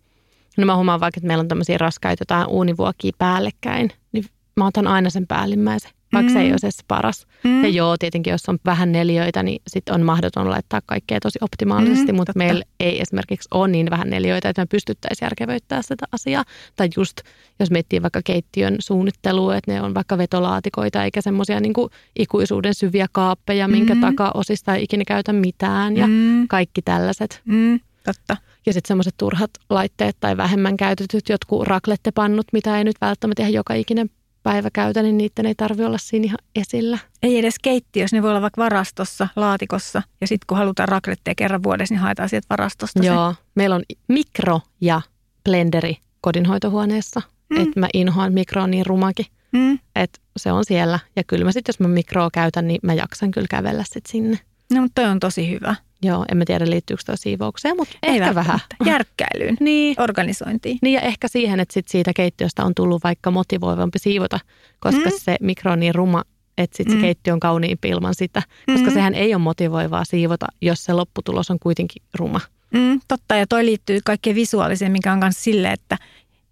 [0.56, 4.24] no mä huomaan vaikka, että meillä on tämmöisiä raskaita jotain uunivuokia päällekkäin, niin
[4.56, 6.32] mä otan aina sen päällimmäisen, vaikka mm.
[6.32, 6.52] se ei Mm.
[6.52, 7.26] ole se paras.
[7.44, 7.62] Mm.
[7.62, 12.12] Ja joo, tietenkin jos on vähän neljöitä, niin sitten on mahdoton laittaa kaikkea tosi optimaalisesti,
[12.12, 12.38] Mm, mutta totta.
[12.46, 16.44] meillä ei esimerkiksi ole niin vähän neljöitä, että me pystyttäisiin järkevöittämään sitä asiaa.
[16.76, 17.20] Tai just,
[17.60, 21.74] jos miettii vaikka keittiön suunnittelua, että ne on vaikka vetolaatikoita, eikä semmoisia niin
[22.18, 24.00] ikuisuuden syviä kaappeja, minkä Mm.
[24.00, 27.40] takaosista ei ikinä käytä mitään ja Mm, kaikki tällaiset.
[27.44, 28.36] mm, totta.
[28.66, 33.52] Ja sitten semmoiset turhat laitteet tai vähemmän käytetyt jotkut raklettepannut, mitä ei nyt välttämättä ihan
[33.52, 34.10] joka ikinen
[34.44, 36.98] päivä käytä, niin niiden ei tarvi olla siinä ihan esillä.
[37.22, 40.02] Ei edes keittiössä, ne voi olla vaikka varastossa, laatikossa.
[40.20, 43.08] Ja sitten kun halutaan rakletteja kerran vuodessa, niin haetaan sieltä varastosta se.
[43.08, 45.00] Joo, meillä on mikro ja
[45.44, 47.22] blenderi kodinhoitohuoneessa.
[47.50, 47.62] Mm.
[47.62, 49.78] Että mä inhoan mikroa niin rumakin, Mm.
[49.96, 50.98] että se on siellä.
[51.16, 54.38] Ja kyllä mä sitten, jos mä mikroa käytän, niin mä jaksan kyllä kävellä sitten sinne.
[54.72, 55.74] No, mutta toi on tosi hyvä.
[56.02, 58.58] Joo, en mä tiedä liittyykö toi siivoukseen, mutta Ei ehkä vähän.
[58.86, 60.78] Järkkäilyyn, Niin, organisointiin.
[60.82, 64.40] Niin ja ehkä siihen, että sit siitä keittiöstä on tullut vaikka motivoivampi siivota,
[64.80, 65.16] koska Mm.
[65.18, 66.22] se mikro on niin ruma,
[66.58, 67.00] että sit se Mm.
[67.00, 68.42] keittiö on kauniimpi ilman sitä.
[68.72, 68.94] Koska Mm.
[68.94, 72.40] sehän ei ole motivoivaa siivota, jos se lopputulos on kuitenkin ruma.
[72.74, 75.98] Mm, totta, ja toi liittyy kaikkeen visuaaliseen, mikä on myös sille, että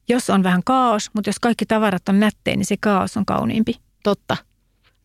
[0.09, 3.77] jos on vähän kaos, mutta jos kaikki tavarat on nättejä, niin se kaos on kauniimpi.
[4.03, 4.37] Totta.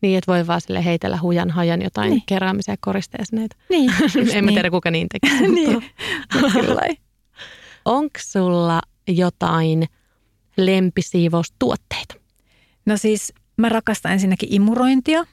[0.00, 2.16] Niin, että voi vaan sille heitellä hujan hajan jotain Niin.
[2.16, 2.26] niin.
[2.34, 3.56] keräämisiä koristeesineitä.
[3.68, 5.48] Niin, just en mä tiedä, kuka niin tekee.
[5.48, 5.84] niin.
[7.84, 9.86] Onko sulla jotain
[10.56, 12.14] lempisiivoustuotteita?
[12.86, 15.24] No siis mä rakastan ensinnäkin imurointia.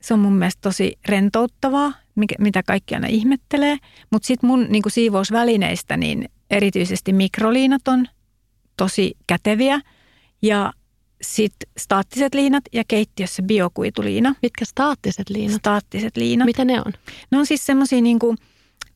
[0.00, 3.76] Se on mun mielestä tosi rentouttavaa, mikä, mitä kaikki aina ihmettelee.
[4.10, 8.06] Mutta sitten mun niin siivousvälineistä, niin erityisesti mikroliinat on
[8.76, 9.80] tosi käteviä.
[10.42, 10.72] Ja
[11.22, 14.34] sitten staattiset liinat ja keittiössä biokuituliina.
[14.42, 15.56] Mitkä staattiset liinat?
[15.56, 16.46] Staattiset liinat.
[16.46, 16.92] Mitä ne on?
[17.30, 18.18] Ne on siis semmoisia niin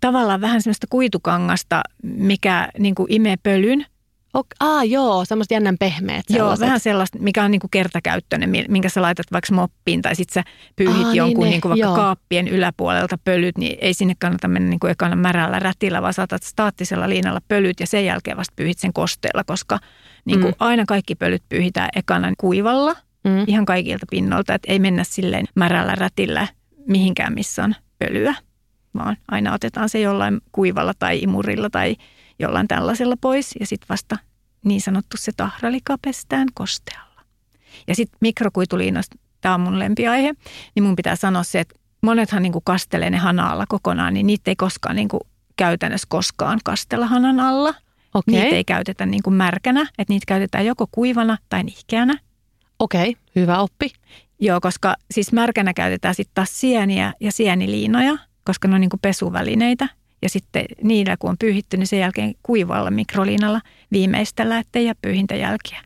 [0.01, 3.87] tavallaan vähän semmoista kuitukangasta, mikä niin kuin imee pölyn.
[4.35, 6.65] Ok, aa, joo, semmoiset jännän pehmeät Joo, sellaiset.
[6.67, 10.35] vähän sellaista, mikä on niin kuin kertakäyttöinen, mi- minkä sä laitat vaikka moppiin tai sitten
[10.35, 11.97] sä pyyhit Aa, jonkun niin ne, niin kuin vaikka joo.
[11.97, 16.43] kaappien yläpuolelta pölyt, niin ei sinne kannata mennä niin kuin ekana märällä rätillä, vaan saatat
[16.43, 19.79] staattisella liinalla pölyt ja sen jälkeen vasta pyyhit sen kosteella, koska
[20.25, 20.57] niin kuin Mm.
[20.59, 23.45] aina kaikki pölyt pyyhitään ekana kuivalla, Mm.
[23.47, 26.49] ihan kaikilta pinnoilta, että ei mennä silleen märällä rätillä
[26.89, 28.35] mihinkään, missä on pölyä,
[28.95, 31.97] vaan aina otetaan se jollain kuivalla tai imurilla tai
[32.39, 34.17] jollain tällaisella pois ja sitten vasta
[34.65, 37.23] niin sanottu se tahralika pestään kostealla.
[37.89, 40.35] Ja sitten mikrokuituliinoista, tämä on mun lempiaihe,
[40.75, 44.57] niin mun pitää sanoa se, että monethan niin kastelee ne hanaalla kokonaan, niin niitä ei
[44.57, 45.21] koskaan niin kuin
[45.57, 47.75] käytännössä koskaan kastella hanan alla.
[48.15, 52.19] Okei, Niitä ei käytetä niin kuin märkänä, että niitä käytetään joko kuivana tai nihkeänä.
[52.79, 53.91] okei, hyvä oppi.
[54.41, 59.01] Joo, koska siis märkänä käytetään sitten taas sieniä ja sieniliinoja, koska ne on niin kuin
[59.01, 59.89] pesuvälineitä.
[60.23, 63.61] Ja sitten niillä kun on pyyhitty, niin sen jälkeen kuivalla mikroliinalla
[63.93, 65.83] viimeistellä, ettei jää pyyhintäjälkiä.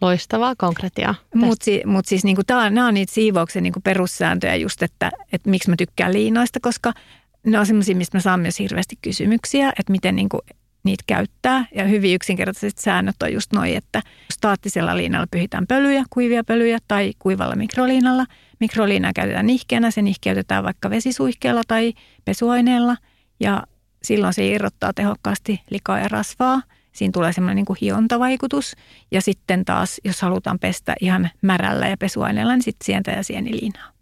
[0.00, 1.14] Loistavaa konkretiaa.
[1.34, 5.50] Mutta si, mut siis niinku, tää, nämä on niitä siivouksen niinku perussääntöjä just, että, että
[5.50, 6.92] miksi mä tykkään liinoista, koska
[7.46, 10.40] ne on semmoisia, mistä mä saan myös hirveästi kysymyksiä, että miten niinku
[10.84, 11.66] niitä käyttää.
[11.74, 17.12] Ja hyvin yksinkertaiset säännöt on just noin, että staattisella liinalla pyhitään pölyjä, kuivia pölyjä tai
[17.18, 18.26] kuivalla mikroliinalla.
[18.60, 21.92] Mikroliinaa käytetään nihkeänä, se nihkeytetään vaikka vesisuihkeella tai
[22.24, 22.96] pesuaineella
[23.40, 23.62] ja
[24.02, 26.62] silloin se irrottaa tehokkaasti likaa ja rasvaa.
[26.92, 28.76] Siinä tulee semmoinen niin kuin hiontavaikutus.
[29.10, 33.93] Ja sitten taas, jos halutaan pestä ihan märällä ja pesuaineella, niin sitten sientä ja sieniliinaa.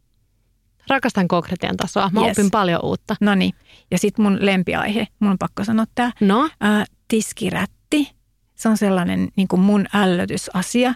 [0.88, 2.10] Rakastan konkretian tasoa.
[2.12, 2.38] Mä yes.
[2.38, 3.16] opin paljon uutta.
[3.20, 3.54] No niin.
[3.90, 6.12] Ja sitten mun lempiaihe, mun on pakko sanoa tämä.
[6.20, 6.50] No?
[6.60, 8.10] Ää, tiskirätti.
[8.54, 10.94] Se on sellainen niin kuin mun ällötysasia.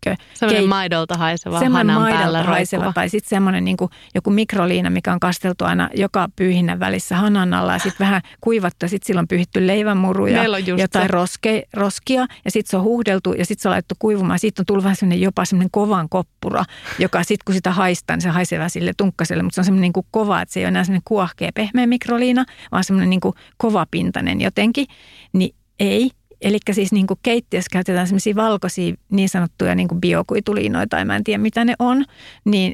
[0.00, 2.92] Tiedätkö, Semmoinen maidolta haiseva, semmoinen hanan maidolta päällä haiseva, roikkuva.
[2.92, 7.54] tai sitten semmoinen niin kuin joku mikroliina, mikä on kasteltu aina joka pyyhinnän välissä hanan
[7.54, 10.44] alla ja sitten vähän kuivattu ja sitten sillä on pyyhitty leivänmuruja,
[10.78, 11.08] jotain se.
[11.08, 14.38] roske, roskia ja sitten se on huuhdeltu ja sitten se on laitettu kuivumaan.
[14.38, 16.64] Siitä on tullut vähän semmoinen jopa semmoinen kovan koppura,
[16.98, 19.82] joka sitten kun sitä haistaa, niin se haisee vähän sille tunkkaselle, mutta se on semmoinen
[19.82, 23.20] niin kuin kova, että se ei ole enää semmoinen kuohkea pehmeä mikroliina, vaan semmoinen niin
[23.20, 24.86] kuin kovapintainen jotenkin.
[25.32, 26.10] Niin ei,
[26.40, 31.16] Eli siis niin kuin keittiössä käytetään semmoisia valkoisia niin sanottuja niin kuin biokuituliinoja tai mä
[31.16, 32.04] en tiedä mitä ne on,
[32.44, 32.72] niin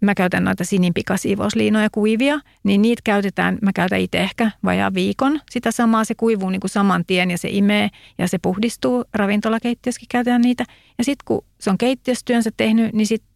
[0.00, 5.40] mä käytän noita sininpikasiivousliinoja kuivia, niin niitä käytetään, mä käytän itse ehkä vajaa viikon.
[5.50, 9.04] Sitä samaa, se kuivuu niin kuin saman tien ja se imee ja se puhdistuu.
[9.14, 10.64] Ravintolakeittiössäkin käytetään niitä.
[10.98, 13.29] Ja sitten kun se on keittiössä työnsä tehnyt, niin sitten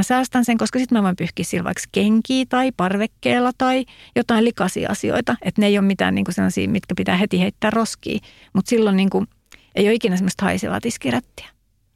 [0.00, 3.84] mä säästän sen, koska sitten mä voin pyyhkiä sillä vaikka kenkiä tai parvekkeella tai
[4.16, 5.36] jotain likaisia asioita.
[5.42, 8.20] Että ne ei ole mitään niin kuin sellaisia, mitkä pitää heti heittää roskiin.
[8.52, 9.26] Mutta silloin niin kuin,
[9.74, 11.48] ei ole ikinä semmoista haisevaa tiskirättiä.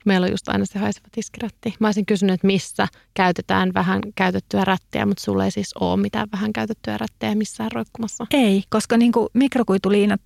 [0.05, 1.75] Meillä on just aina se haiseva tiskirätti.
[1.81, 6.29] Mä olisin kysynyt, että missä käytetään vähän käytettyä rättiä, mutta sulla ei siis ole mitään
[6.33, 8.27] vähän käytettyä rättiä missään roikkumassa.
[8.31, 10.21] Ei, koska niin kuin mikrokuituliinat,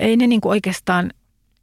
[0.00, 1.12] ei ne niin kuin oikeastaan,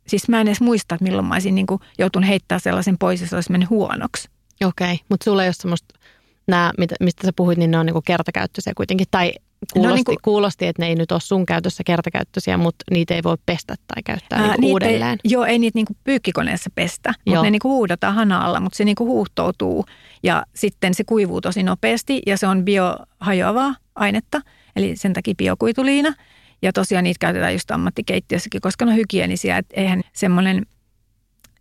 [0.08, 3.22] siis mä en edes muista, että milloin mä olisin niin kuin joutunut heittää sellaisen pois,
[3.22, 4.30] jos se olisi mennyt huonoksi.
[4.66, 6.00] Okei, mutta sulla ei ole semmoista,
[6.48, 9.08] nämä, mistä sä puhuit, niin ne on niinku kertakäyttöisiä kuitenkin.
[9.12, 9.34] Tai
[9.74, 13.38] kuulosti, niinku- kuulosti, että ne ei nyt ole sun käytössä kertakäyttöisiä, mutta niitä ei voi
[13.46, 15.12] pestä tai käyttää Ää, niinku niitä uudelleen.
[15.12, 18.86] Ei, joo, ei niitä niinku pyykkikoneessa pestä, mutta ne niinku huudataan hana alla, mutta se
[18.86, 19.86] niinku huuhtoutuu
[20.24, 24.42] ja sitten se kuivuu tosi nopeasti ja se on biohajoavaa ainetta,
[24.76, 26.14] eli sen takia biokuituliina.
[26.62, 30.66] Ja tosiaan niitä käytetään just ammattikeittiössäkin, koska ne on hygienisiä, että eihän semmoinen,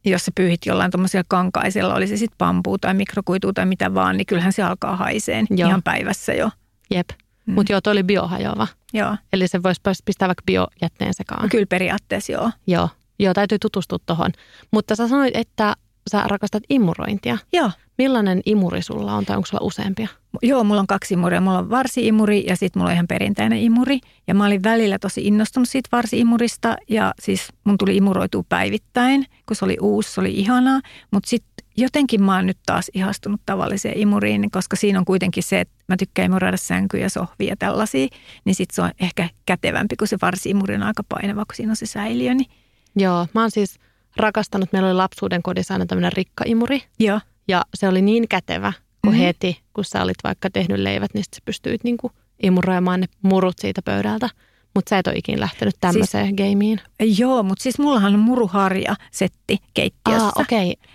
[0.05, 4.17] jos sä pyyhit jollain tuommoisella kankaisella, oli se sitten pampuu tai mikrokuitu tai mitä vaan,
[4.17, 5.69] niin kyllähän se alkaa haiseen Joo.
[5.69, 6.51] ihan päivässä jo.
[6.91, 7.09] Jep.
[7.47, 7.55] Mm.
[7.55, 8.67] Mutta joo, toi oli biohajoava.
[8.93, 11.49] Joo, Eli se voisi pistää vaikka biojätteen sekaan.
[11.49, 12.51] kyllä periaatteessa joo.
[12.67, 12.89] Joo.
[13.19, 14.31] Joo, täytyy tutustua tuohon.
[14.71, 15.75] Mutta sä sanoit, että
[16.11, 17.39] sä rakastat imurointia.
[17.53, 17.71] Joo.
[17.99, 20.09] Millainen imuri sulla on tai onko sulla useampia?
[20.43, 21.41] Joo, mulla on kaksi imuria.
[21.41, 24.01] Mulla on varsi-imuri ja sitten mulla on ihan perinteinen imuri.
[24.27, 29.57] Ja mä olin välillä tosi innostunut siitä varsi-imurista ja siis mun tuli imuroitua päivittäin, kun
[29.57, 30.81] se oli uusi, se oli ihanaa.
[31.11, 35.61] Mutta sitten jotenkin mä oon nyt taas ihastunut tavalliseen imuriin, koska siinä on kuitenkin se,
[35.61, 38.09] että mä tykkään imuroida sänkyjä, sohvia ja tällaisia.
[38.45, 41.77] Niin sitten se on ehkä kätevämpi, kun se varsi-imuri on aika painava, kun siinä on
[41.77, 42.35] se säiliö.
[42.35, 42.51] Niin
[42.97, 43.79] Joo, mä oon siis
[44.17, 46.83] rakastanut, meillä oli lapsuuden kodissa aina tämmöinen rikkaimuri.
[46.99, 49.15] joo, Ja se oli niin kätevä, kun Mhm.
[49.17, 49.27] mm-hmm.
[49.27, 52.11] heti, kun sä olit vaikka tehnyt leivät, niin sit sä pystyit niinku
[52.43, 54.29] imuroimaan ne murut siitä pöydältä.
[54.75, 56.37] Mutta sä et ole ikinä lähtenyt tämmöiseen siis...
[56.37, 56.81] gameiin.
[57.19, 60.27] joo mutta siis mullahan on muruharja setti keittiössä.
[60.27, 60.71] Ah, okei.
[60.71, 60.93] Okay.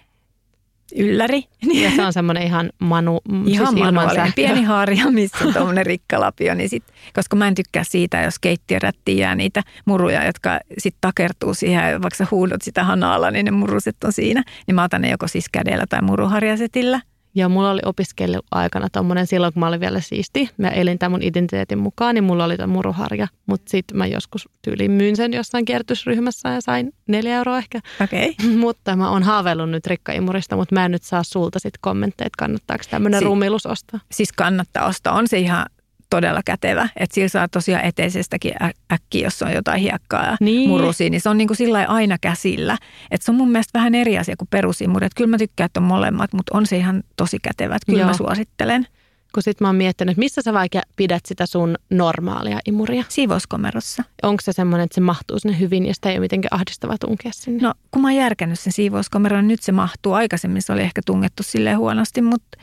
[0.98, 1.44] Ylläri.
[1.74, 6.54] Ja se on semmoinen ihan manu, Ihan siis manuaalinen pieni harja, missä on tuommoinen rikkalapio,
[6.54, 6.84] niin sit,
[7.14, 12.18] koska mä en tykkää siitä, jos keittiörättiin jää niitä muruja, jotka sitten takertuu siihen, vaikka
[12.18, 15.50] sä huudot sitä hanaalla, niin ne muruset on siinä, niin mä otan ne joko siis
[15.52, 17.02] kädellä tai muruharjasetillä.
[17.38, 20.50] Ja mulla oli opiskeluaikana tommonen silloin, kun mä olin vielä siisti.
[20.58, 23.28] Mä elin tämän mun identiteetin mukaan, niin mulla oli tämä muruharja.
[23.46, 27.80] Mutta sitten mä joskus tyyliin myin sen jossain kierrätysryhmässä ja sain neljä euroa ehkä.
[28.04, 28.30] Okei.
[28.30, 28.56] Okay.
[28.66, 32.38] mutta mä oon haaveillut nyt rikkaimurista, mutta mä en nyt saa sulta sit kommentteja, että
[32.38, 34.00] kannattaako tämmöinen Si- rumilus ostaa.
[34.12, 35.66] Siis kannattaa ostaa, on se ihan
[36.10, 36.90] todella kätevä.
[36.96, 38.54] Että sillä saa tosiaan eteisestäkin
[38.94, 40.70] äkkiä, jos on jotain hiekkaa ja Niin.
[40.70, 42.78] murusia, niin se on niin kuin sillä aina käsillä.
[43.12, 45.06] Että se on mun mielestä vähän eri asia kuin perusimuri.
[45.06, 47.76] Että kyllä mä tykkään, että on molemmat, mutta on se ihan tosi kätevä.
[47.76, 48.10] Että kyllä Joo.
[48.10, 48.88] mä suosittelen.
[49.34, 53.04] Kun sit mä oon miettinyt, että missä sä vaikka pidät sitä sun normaalia imuria.
[53.10, 54.04] Siivouskomerossa.
[54.24, 57.32] Onko se semmoinen, että se mahtuu sinne hyvin ja sitä ei ole mitenkään ahdistavaa tunkea
[57.36, 57.68] sinne?
[57.68, 60.14] No, kun mä oon järkännyt sen siivouskomeron, niin nyt se mahtuu.
[60.14, 62.58] Aikaisemmin se oli ehkä tungettu silleen huonosti, mutta,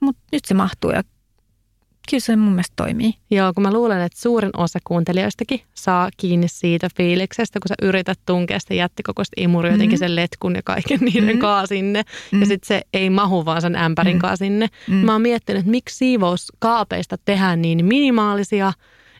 [0.00, 1.02] mutta nyt se mahtuu ja
[2.10, 3.14] Kyllä se mun mielestä toimii.
[3.30, 8.18] Joo, kun mä luulen, että suurin osa kuuntelijoistakin saa kiinni siitä fiiliksestä, kun sä yrität
[8.26, 9.80] tunkea sitä jättikokoista imuria mm-hmm.
[9.80, 11.38] jotenkin sen letkun ja kaiken niiden mm-hmm.
[11.38, 12.02] kaa sinne.
[12.02, 12.40] Mm-hmm.
[12.40, 14.20] Ja sitten se ei mahu vaan sen ämpärin mm-hmm.
[14.20, 14.66] kaa sinne.
[14.66, 15.06] Mm-hmm.
[15.06, 18.72] Mä oon miettinyt, että miksi siivouskaapeista tehdään niin minimaalisia,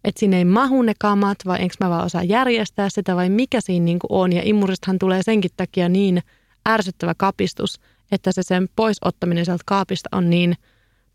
[0.04, 3.60] että sinne ei mahu ne kamat vai enkö mä vaan osaa järjestää sitä vai mikä
[3.60, 4.32] siinä niin on.
[4.32, 6.22] Ja imuristahan tulee senkin takia niin
[6.68, 7.80] ärsyttävä kapistus,
[8.12, 10.56] että se sen pois ottaminen sieltä kaapista on niin–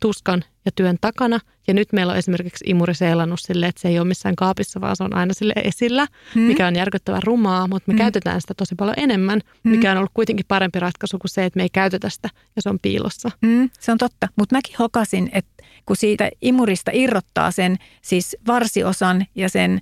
[0.01, 1.39] tuskan ja työn takana.
[1.67, 4.95] Ja nyt meillä on esimerkiksi imuri seilannut sille, että se ei ole missään kaapissa, vaan
[4.95, 6.43] se on aina sille esillä, hmm.
[6.43, 7.97] mikä on järkyttävän rumaa, mutta me hmm.
[7.97, 9.71] käytetään sitä tosi paljon enemmän, hmm.
[9.71, 12.69] mikä on ollut kuitenkin parempi ratkaisu kuin se, että me ei käytetä sitä ja se
[12.69, 13.31] on piilossa.
[13.45, 13.69] Hmm.
[13.79, 19.49] Se on totta, mutta mäkin hokasin, että kun siitä imurista irrottaa sen siis varsiosan ja
[19.49, 19.79] sen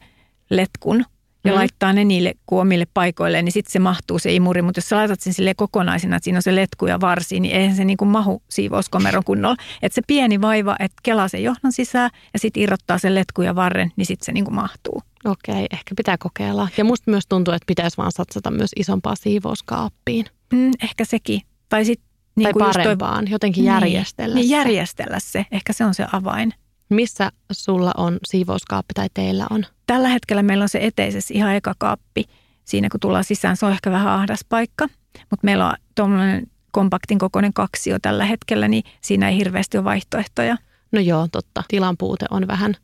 [0.49, 1.05] letkun,
[1.43, 1.57] ja mm.
[1.57, 4.61] laittaa ne niille kuomille paikoille, niin sitten se mahtuu se imuri.
[4.61, 7.55] Mutta jos sä laitat sen sille kokonaisena, että siinä on se letku ja varsi, niin
[7.55, 9.55] eihän se niinku mahu siivouskomeron kunnolla.
[9.81, 13.55] Että se pieni vaiva, että kelaa sen johdon sisään ja sitten irrottaa sen letku ja
[13.55, 15.01] varren, niin sitten se niinku mahtuu.
[15.25, 16.67] Okei, ehkä pitää kokeilla.
[16.77, 20.25] Ja musta myös tuntuu, että pitäisi vaan satsata myös isompaa siivouskaappiin.
[20.53, 21.41] Mm, ehkä sekin.
[21.69, 25.45] Tai sitten niin tai parempaan, toi, jotenkin niin, järjestellä niin, järjestellä se.
[25.51, 26.53] Ehkä se on se avain.
[26.89, 29.65] Missä sulla on siivouskaappi tai teillä on?
[29.87, 32.23] Tällä hetkellä meillä on se eteisessä ihan eka kaappi.
[32.65, 34.87] Siinä kun tullaan sisään, se on ehkä vähän ahdas paikka.
[35.29, 40.57] Mutta meillä on tuommoinen kompaktin kokoinen kaksio tällä hetkellä, niin siinä ei hirveästi ole vaihtoehtoja.
[40.91, 41.63] No joo, totta.
[41.67, 42.75] Tilan puute on vähän,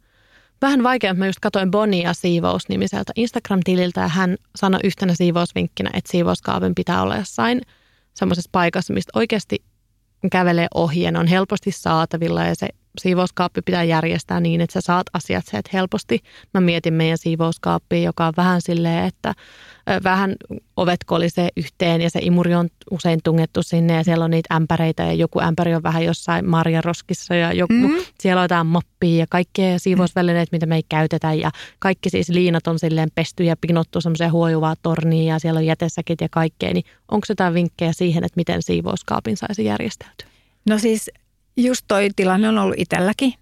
[0.61, 1.13] vähän vaikea.
[1.13, 7.17] Mä just katsoin Bonia siivous-nimiseltä Instagram-tililtä ja hän sanoi yhtenä siivousvinkkinä, että siivouskaapin pitää olla
[7.17, 7.61] jossain
[8.13, 9.63] semmoisessa paikassa, mistä oikeasti
[10.31, 12.67] kävelee ohi ja ne on helposti saatavilla ja se
[12.99, 16.19] siivouskaappi pitää järjestää niin, että sä saat asiat sieltä helposti.
[16.53, 19.33] Mä mietin meidän siivouskaappia, joka on vähän silleen, että
[20.03, 20.35] vähän
[20.77, 25.03] ovet kolisee yhteen ja se imuri on usein tungettu sinne ja siellä on niitä ämpäreitä
[25.03, 28.05] ja joku ämpäri on vähän jossain marjaroskissa ja joku, mm-hmm.
[28.19, 32.67] siellä on jotain moppia ja kaikkea siivousvälineet, mitä me ei käytetä ja kaikki siis liinat
[32.67, 36.85] on silleen pesty ja pinottu semmoiseen huojuvaa torniin ja siellä on jätesäkit ja kaikkea, niin
[37.11, 40.27] onko jotain vinkkejä siihen, että miten siivouskaapin saisi järjestäytyä?
[40.69, 41.11] No siis
[41.57, 43.33] just toi tilanne on ollut itselläkin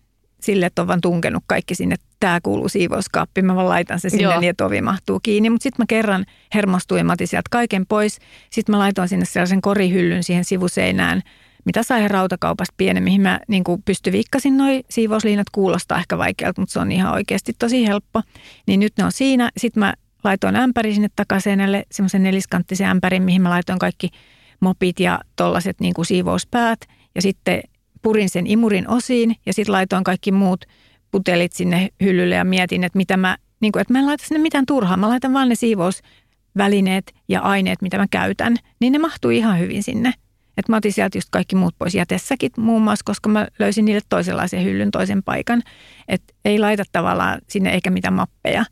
[0.43, 4.23] sille, että on vaan tunkenut kaikki sinne, tämä kuuluu siivouskaappiin, mä vaan laitan se sinne
[4.23, 4.39] Joo.
[4.39, 5.49] niin, että ovi mahtuu kiinni.
[5.49, 8.19] Mutta sitten mä kerran hermostuin mä otin sieltä kaiken pois.
[8.49, 11.21] Sitten mä laitoin sinne sellaisen korihyllyn siihen sivuseinään,
[11.65, 15.49] mitä sai rautakaupasta pienen, mihin mä niin pystyviikkasin noi siivousliinat.
[15.51, 18.21] Kuulostaa ehkä vaikealta, mutta se on ihan oikeasti tosi helppo.
[18.67, 19.49] Niin nyt ne on siinä.
[19.57, 24.09] Sitten mä laitoin ämpäri sinne takaseinälle, semmoisen neliskanttisen ämpärin, mihin mä laitoin kaikki
[24.59, 26.79] mopit ja tollaset niin siivouspäät.
[27.15, 27.61] Ja sitten
[28.03, 30.65] purin sen imurin osiin ja sitten laitoin kaikki muut
[31.11, 34.41] putelit sinne hyllylle ja mietin, että mitä mä, niin kuin, että mä en laita sinne
[34.41, 34.97] mitään turhaa.
[34.97, 39.83] Mä laitan vaan ne siivousvälineet ja aineet, mitä mä käytän, niin ne mahtuu ihan hyvin
[39.83, 40.13] sinne.
[40.57, 44.01] että mä otin sieltä just kaikki muut pois jätessäkin muun muassa, koska mä löysin niille
[44.09, 45.61] toisenlaisen hyllyn toisen paikan.
[46.07, 48.65] Että ei laita tavallaan sinne eikä mitään mappeja.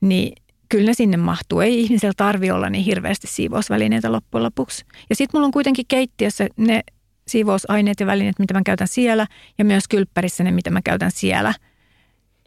[0.00, 0.32] Niin
[0.68, 1.60] kyllä ne sinne mahtuu.
[1.60, 4.84] Ei ihmisellä tarvi olla niin hirveästi siivousvälineitä loppujen lopuksi.
[5.10, 6.82] Ja sitten mulla on kuitenkin keittiössä ne
[7.28, 9.26] siivousaineet ja välineet, mitä mä käytän siellä,
[9.58, 11.54] ja myös kylppärissä ne, mitä mä käytän siellä.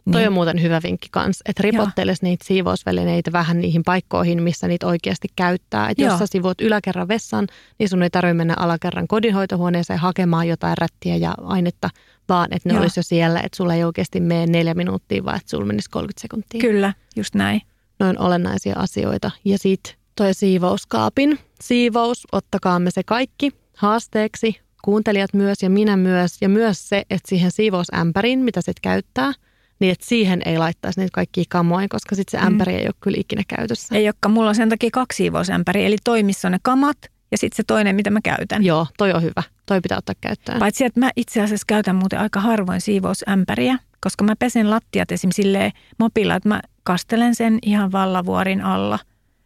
[0.04, 0.12] Niin.
[0.12, 4.86] Toi on muuten hyvä vinkki kanssa, että ripottelisi niitä siivousvälineitä vähän niihin paikkoihin, missä niitä
[4.86, 5.90] oikeasti käyttää.
[5.90, 7.46] Että jos sä sivuot yläkerran vessan,
[7.78, 11.90] niin sun ei tarvitse mennä alakerran kodinhoitohuoneeseen hakemaan jotain rättiä ja ainetta,
[12.28, 12.82] vaan että ne Joo.
[12.82, 16.20] olisi jo siellä, että sulla ei oikeasti mene neljä minuuttia, vaan että sulla menisi 30
[16.20, 16.60] sekuntia.
[16.60, 17.62] Kyllä, just näin.
[18.00, 19.30] Noin olennaisia asioita.
[19.44, 26.36] Ja sitten toi siivouskaapin siivous, ottakaamme se kaikki haasteeksi kuuntelijat myös ja minä myös.
[26.40, 29.32] Ja myös se, että siihen siivousämpäriin, mitä sit käyttää,
[29.80, 32.52] niin että siihen ei laittaisi niitä kaikkia kamoja, koska sitten se mm.
[32.52, 32.78] ämpäri mm.
[32.78, 33.94] ei ole kyllä ikinä käytössä.
[33.94, 34.32] Ei olekaan.
[34.32, 36.98] Mulla on sen takia kaksi siivousämpäriä, eli toi, missä on ne kamat
[37.30, 38.64] ja sitten se toinen, mitä mä käytän.
[38.64, 39.42] Joo, toi on hyvä.
[39.66, 40.58] Toi pitää ottaa käyttöön.
[40.58, 45.30] Paitsi, että mä itse asiassa käytän muuten aika harvoin siivousämpäriä, koska mä pesen lattiat esim.
[45.34, 48.98] silleen mopilla, että mä kastelen sen ihan vallavuorin alla.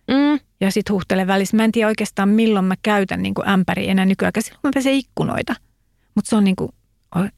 [0.08, 1.56] Mm ja sitten huhtelen välissä.
[1.56, 4.32] Mä en tiedä oikeastaan milloin mä käytän niin kuin ämpäri enää nykyään.
[4.38, 5.54] Silloin mä pesen ikkunoita.
[6.14, 6.72] Mutta se on niin kuin,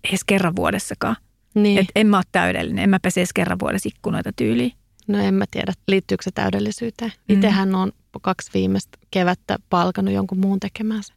[0.08, 1.16] edes kerran vuodessakaan.
[1.54, 1.78] Niin.
[1.78, 2.84] Et en mä ole täydellinen.
[2.84, 4.72] En mä pese edes kerran vuodessa ikkunoita tyyliin.
[5.06, 7.12] No en mä tiedä, liittyykö se täydellisyyteen.
[7.28, 7.34] Mm.
[7.34, 11.12] Itsehän on kaksi viimeistä kevättä palkannut jonkun muun tekemään se.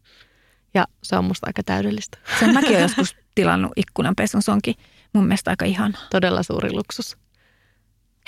[0.74, 2.18] Ja se on musta aika täydellistä.
[2.40, 4.42] Sen mäkin olen joskus tilannut ikkunanpesun.
[4.42, 4.76] Se onkin
[5.14, 5.98] mun mielestä aika ihana.
[6.12, 7.18] Todella suuri luksus.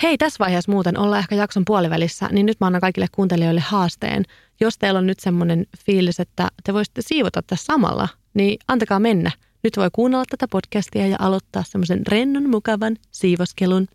[0.02, 4.24] Hei, tässä vaiheessa muuten ollaan ehkä jakson puolivälissä, niin nyt mä annan kaikille kuuntelijoille haasteen.
[4.60, 9.30] Jos teillä on nyt semmoinen fiilis, että te voisitte siivota tässä samalla, niin antakaa mennä.
[9.62, 13.86] Nyt voi kuunnella tätä podcastia ja aloittaa semmoisen rennon, mukavan siivoskelun.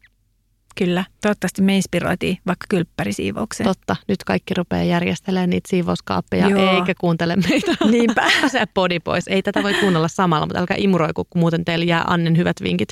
[0.75, 3.67] Kyllä, toivottavasti me inspiroitiin vaikka kylppärisiivoukseen.
[3.67, 6.75] Totta, nyt kaikki rupeaa järjestelemään niitä siivouskaappeja, Joo.
[6.75, 7.71] eikä kuuntele meitä.
[7.91, 8.31] Niinpä.
[8.51, 9.27] Se podi pois.
[9.27, 12.89] Ei tätä voi kuunnella samalla, mutta älkää imuroiku, kun muuten teille jää Annen hyvät vinkit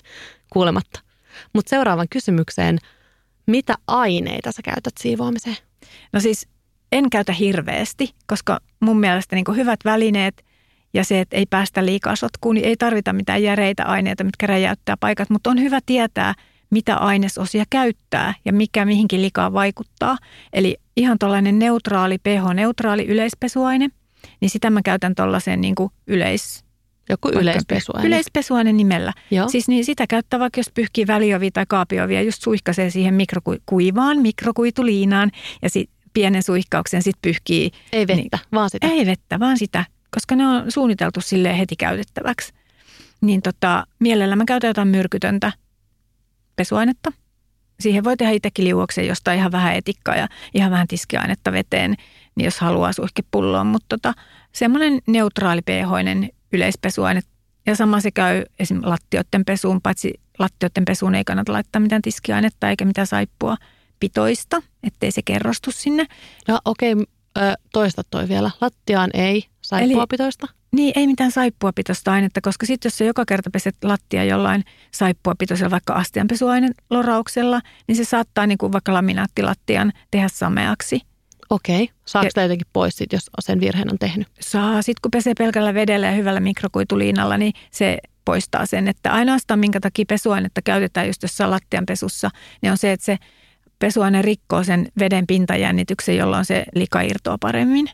[0.53, 0.99] kuulematta.
[1.53, 2.79] Mutta seuraavan kysymykseen,
[3.47, 5.57] mitä aineita sä käytät siivoamiseen?
[6.13, 6.47] No siis
[6.91, 10.45] en käytä hirveästi, koska mun mielestä niin hyvät välineet
[10.93, 14.97] ja se, että ei päästä liikaa sotkuun, niin ei tarvita mitään järeitä aineita, mitkä räjäyttää
[14.99, 16.33] paikat, mutta on hyvä tietää,
[16.69, 20.17] mitä ainesosia käyttää ja mikä mihinkin likaa vaikuttaa.
[20.53, 23.89] Eli ihan tuollainen neutraali pH-neutraali yleispesuaine,
[24.41, 25.75] niin sitä mä käytän tuollaiseen niin
[26.07, 26.65] yleis,
[27.09, 28.07] Joku yleispesuaine.
[28.07, 29.13] Yleispesuaine nimellä.
[29.31, 29.49] Joo.
[29.49, 35.31] Siis niin sitä käyttää vaikka jos pyyhkii väliovia tai kaapiovia, just suihkaisee siihen mikrokuivaan mikrokuituliinaan
[35.61, 37.71] ja sit pienen suihkauksen sitten pyyhkii.
[37.91, 38.87] Ei vettä, niin, vaan sitä.
[38.87, 42.53] Ei vettä, vaan sitä, koska ne on suunniteltu sille heti käytettäväksi.
[43.21, 45.51] Niin tota, mielellä mä käytän jotain myrkytöntä
[46.55, 47.11] pesuainetta.
[47.79, 51.95] Siihen voi tehdä itsekin liuoksen jostain ihan vähän etikkaa ja ihan vähän tiskiainetta veteen,
[52.35, 53.67] niin jos haluaa suihkepulloon.
[53.67, 54.13] Mutta tota,
[54.51, 57.21] semmoinen neutraali pH-inen yleispesuaine.
[57.65, 58.79] Ja sama se käy esim.
[58.83, 63.57] lattioiden pesuun, paitsi lattioiden pesuun ei kannata laittaa mitään tiskiainetta eikä mitään saippua
[63.99, 66.05] pitoista, ettei se kerrostu sinne.
[66.47, 67.05] No okei, okay,
[67.73, 68.51] toista toi vielä.
[68.61, 70.47] Lattiaan ei saippua pitoista.
[70.71, 75.71] Niin, ei mitään saippuapitoista ainetta, koska sitten jos sä joka kerta peset lattia jollain saippuapitoisella,
[75.71, 81.01] vaikka astianpesuaine lorauksella, niin se saattaa niin kuin vaikka laminaattilattian tehdä sameaksi.
[81.49, 81.89] Okei.
[82.05, 84.27] Saako sitä jotenkin pois sit, jos sen virheen on tehnyt?
[84.39, 84.81] Saa.
[84.81, 89.79] Sitten kun pesee pelkällä vedellä ja hyvällä mikrokuituliinalla, niin se poistaa sen, että ainoastaan minkä
[89.79, 92.29] takia pesuainetta käytetään just jossain lattianpesussa,
[92.61, 93.17] niin on se, että se
[93.79, 97.89] pesuaine rikkoo sen veden pintajännityksen, jolloin se lika irtoaa paremmin.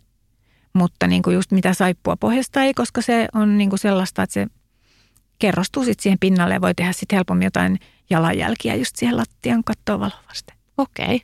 [0.74, 4.34] Mutta niin kuin just mitä saippua pohjasta ei, koska se on niin kuin sellaista, että
[4.34, 4.48] se
[5.40, 10.00] kerrostuu sitten siihen pinnalle ja voi tehdä sitten helpommin jotain jalanjälkiä just siihen lattian kattoa
[10.00, 10.54] valovasti.
[10.78, 11.22] Okei.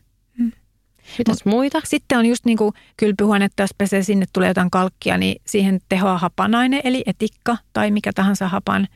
[1.18, 1.82] Mitäs muita?
[1.84, 6.18] Sitten on just niin kuin kylpyhuonetta, jos pesee sinne tulee jotain kalkkia, niin siihen tehoa
[6.18, 8.88] hapanaine, eli etikka tai mikä tahansa hapan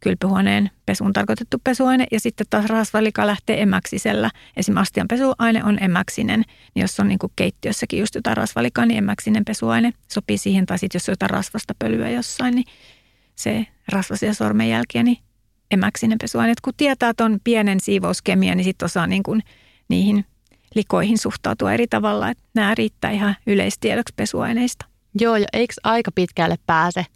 [0.00, 2.06] kylpyhuoneen pesuun tarkoitettu pesuaine.
[2.12, 4.30] Ja sitten taas rasvalika lähtee emäksisellä.
[4.56, 6.42] Esimerkiksi astian pesuaine on emäksinen.
[6.74, 10.66] Niin jos on niin kuin keittiössäkin just jotain rasvalikaa, niin emäksinen pesuaine sopii siihen.
[10.66, 12.64] Tai sitten jos on jotain rasvasta pölyä jossain, niin
[13.34, 15.18] se rasvasia sormenjälkiä, niin
[15.70, 16.52] emäksinen pesuaine.
[16.52, 19.42] Et kun tietää tuon pienen siivouskemia, niin sitten osaa niin kuin
[19.88, 20.24] niihin
[20.76, 22.30] likoihin suhtautua eri tavalla.
[22.30, 24.86] Että nämä riittää ihan yleistiedoksi pesuaineista.
[25.20, 27.06] Joo, ja eikö aika pitkälle pääse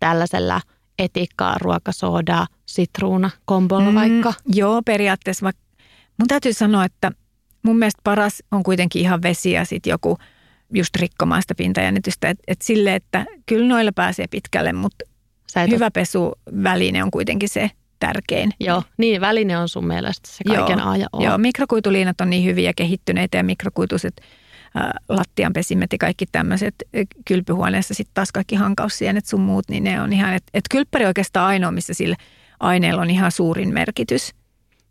[0.00, 0.60] tällaisella–
[0.98, 4.34] etikkaa, ruokasoodaa, sitruuna, kombolla mm, vaikka?
[4.46, 5.44] Joo, periaatteessa.
[5.44, 5.62] Vaikka,
[6.18, 7.12] mun täytyy sanoa, että
[7.62, 10.18] mun mielestä paras on kuitenkin ihan vesi ja sitten joku
[10.72, 12.28] just rikkomaan sitä pintajännitystä.
[12.28, 15.04] Että et sille, että kyllä noilla pääsee pitkälle, mutta
[15.70, 17.70] hyvä pesuväline on kuitenkin se
[18.06, 18.50] tärkein.
[18.60, 21.24] Joo, niin väline on sun mielestä se kaiken joo, A ja O.
[21.24, 24.20] Joo, mikrokuituliinat on niin hyviä kehittyneitä ja mikrokuituiset
[25.08, 26.74] lattianpesimet ja kaikki tämmöiset
[27.24, 31.46] kylpyhuoneessa sitten taas kaikki hankaussienet sun muut, niin ne on ihan, että et kylppäri oikeastaan
[31.46, 32.16] ainoa, missä sillä
[32.60, 34.34] aineella on ihan suurin merkitys.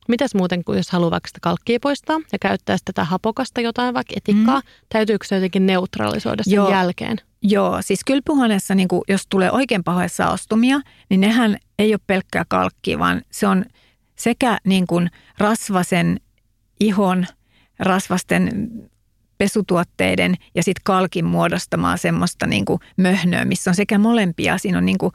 [0.07, 3.93] Mitäs muuten, kun jos haluaa vaikka sitä kalkkia poistaa ja käyttää sitä tätä hapokasta jotain,
[3.93, 4.67] vaikka etikkaa, mm.
[4.89, 6.69] täytyykö se jotenkin neutralisoida sen Joo.
[6.69, 7.17] jälkeen?
[7.41, 12.99] Joo, siis kylpyhuoneessa, niin jos tulee oikein pahoja saostumia, niin nehän ei ole pelkkää kalkkia,
[12.99, 13.65] vaan se on
[14.15, 16.19] sekä niin kuin rasvasen
[16.79, 17.25] ihon,
[17.79, 18.69] rasvasten
[19.37, 24.57] pesutuotteiden ja sitten kalkin muodostamaa semmoista niin kuin möhnöä, missä on sekä molempia.
[24.57, 25.13] Siinä on niin kuin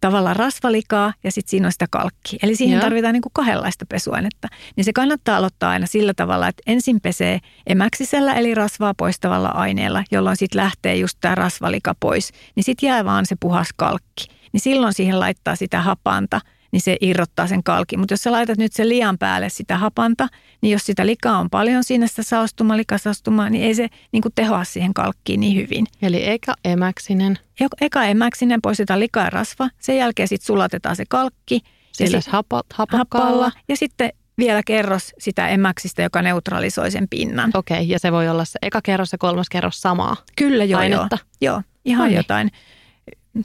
[0.00, 2.38] tavallaan rasvalikaa ja sitten siinä on sitä kalkkia.
[2.42, 2.82] Eli siihen Joo.
[2.82, 4.48] tarvitaan niin kuin kahdenlaista pesuainetta.
[4.76, 10.04] Niin se kannattaa aloittaa aina sillä tavalla, että ensin pesee emäksisellä eli rasvaa poistavalla aineella,
[10.10, 12.32] jolloin sitten lähtee just tämä rasvalika pois.
[12.56, 14.26] Niin sitten jää vaan se puhas kalkki.
[14.52, 16.40] Niin silloin siihen laittaa sitä hapanta–
[16.74, 17.98] niin se irrottaa sen kalkin.
[17.98, 20.28] Mutta jos sä laitat nyt sen lian päälle sitä hapanta,
[20.60, 24.32] niin jos sitä likaa on paljon siinä sitä saostumaa, likasaustumaa, niin ei se niin kuin
[24.34, 25.86] tehoa siihen kalkkiin niin hyvin.
[26.02, 27.38] Eli eka emäksinen.
[27.80, 29.68] Eka emäksinen, poistetaan lika ja rasva.
[29.78, 31.60] Sen jälkeen sitten sulatetaan se kalkki.
[31.92, 33.52] Sillä sit, hapo, hapokalla.
[33.68, 37.50] Ja sitten vielä kerros sitä emäksistä, joka neutralisoi sen pinnan.
[37.54, 40.80] Okei, okay, ja se voi olla se eka kerros ja kolmas kerros samaa Kyllä joo,
[40.80, 41.18] ainetta.
[41.40, 41.54] joo.
[41.54, 42.16] Joo, ihan Noniin.
[42.16, 42.50] jotain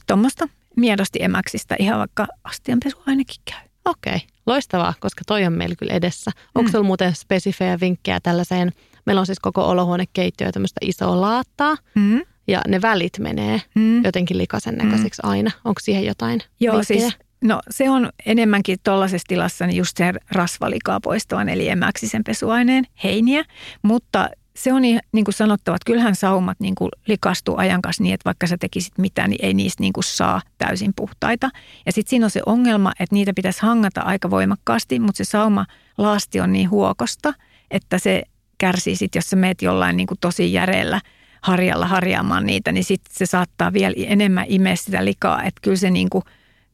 [0.07, 3.69] tuommoista miedosti emäksistä ihan vaikka astianpesuainekin käy.
[3.85, 6.31] Okei, loistavaa, koska toi on meillä kyllä edessä.
[6.55, 6.85] Onko mm.
[6.85, 8.71] muuten spesifejä vinkkejä tällaiseen?
[9.05, 11.75] Meillä on siis koko olohuonekeittiö ja tämmöistä isoa laattaa.
[11.95, 12.21] Mm.
[12.47, 14.03] Ja ne välit menee mm.
[14.03, 15.29] jotenkin likaisen näköiseksi mm.
[15.29, 15.51] aina.
[15.65, 16.99] Onko siihen jotain Joo, vinkkejä?
[16.99, 22.85] siis No se on enemmänkin tuollaisessa tilassa niin just sen rasvalikaa poistavan eli emäksisen pesuaineen
[23.03, 23.43] heiniä,
[23.81, 24.29] mutta
[24.59, 28.25] se on niin kuin sanottava, että kyllähän saumat niin kuin likastuu ajan kanssa niin, että
[28.25, 31.49] vaikka sä tekisit mitään, niin ei niistä niin kuin saa täysin puhtaita.
[31.85, 35.65] Ja sitten siinä on se ongelma, että niitä pitäisi hangata aika voimakkaasti, mutta se sauma
[35.97, 37.33] laasti on niin huokosta,
[37.71, 38.23] että se
[38.57, 41.01] kärsii sitten, jos sä meet jollain niin kuin tosi järeellä
[41.41, 45.43] harjalla harjaamaan niitä, niin sitten se saattaa vielä enemmän imeä sitä likaa.
[45.43, 46.23] Että kyllä se, niin kuin,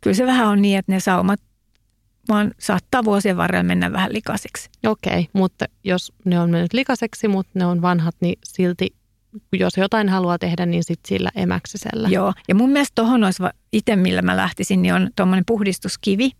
[0.01, 1.39] kyllä se vähän on niin, että ne saumat
[2.29, 4.69] vaan saattaa vuosien varrella mennä vähän likaiseksi.
[4.85, 8.95] Okei, okay, mutta jos ne on mennyt likaiseksi, mutta ne on vanhat, niin silti
[9.53, 12.09] jos jotain haluaa tehdä, niin sitten sillä emäksisellä.
[12.09, 16.31] Joo, ja mun mielestä tuohon olisi itse, millä mä lähtisin, niin on tuommoinen puhdistuskivi.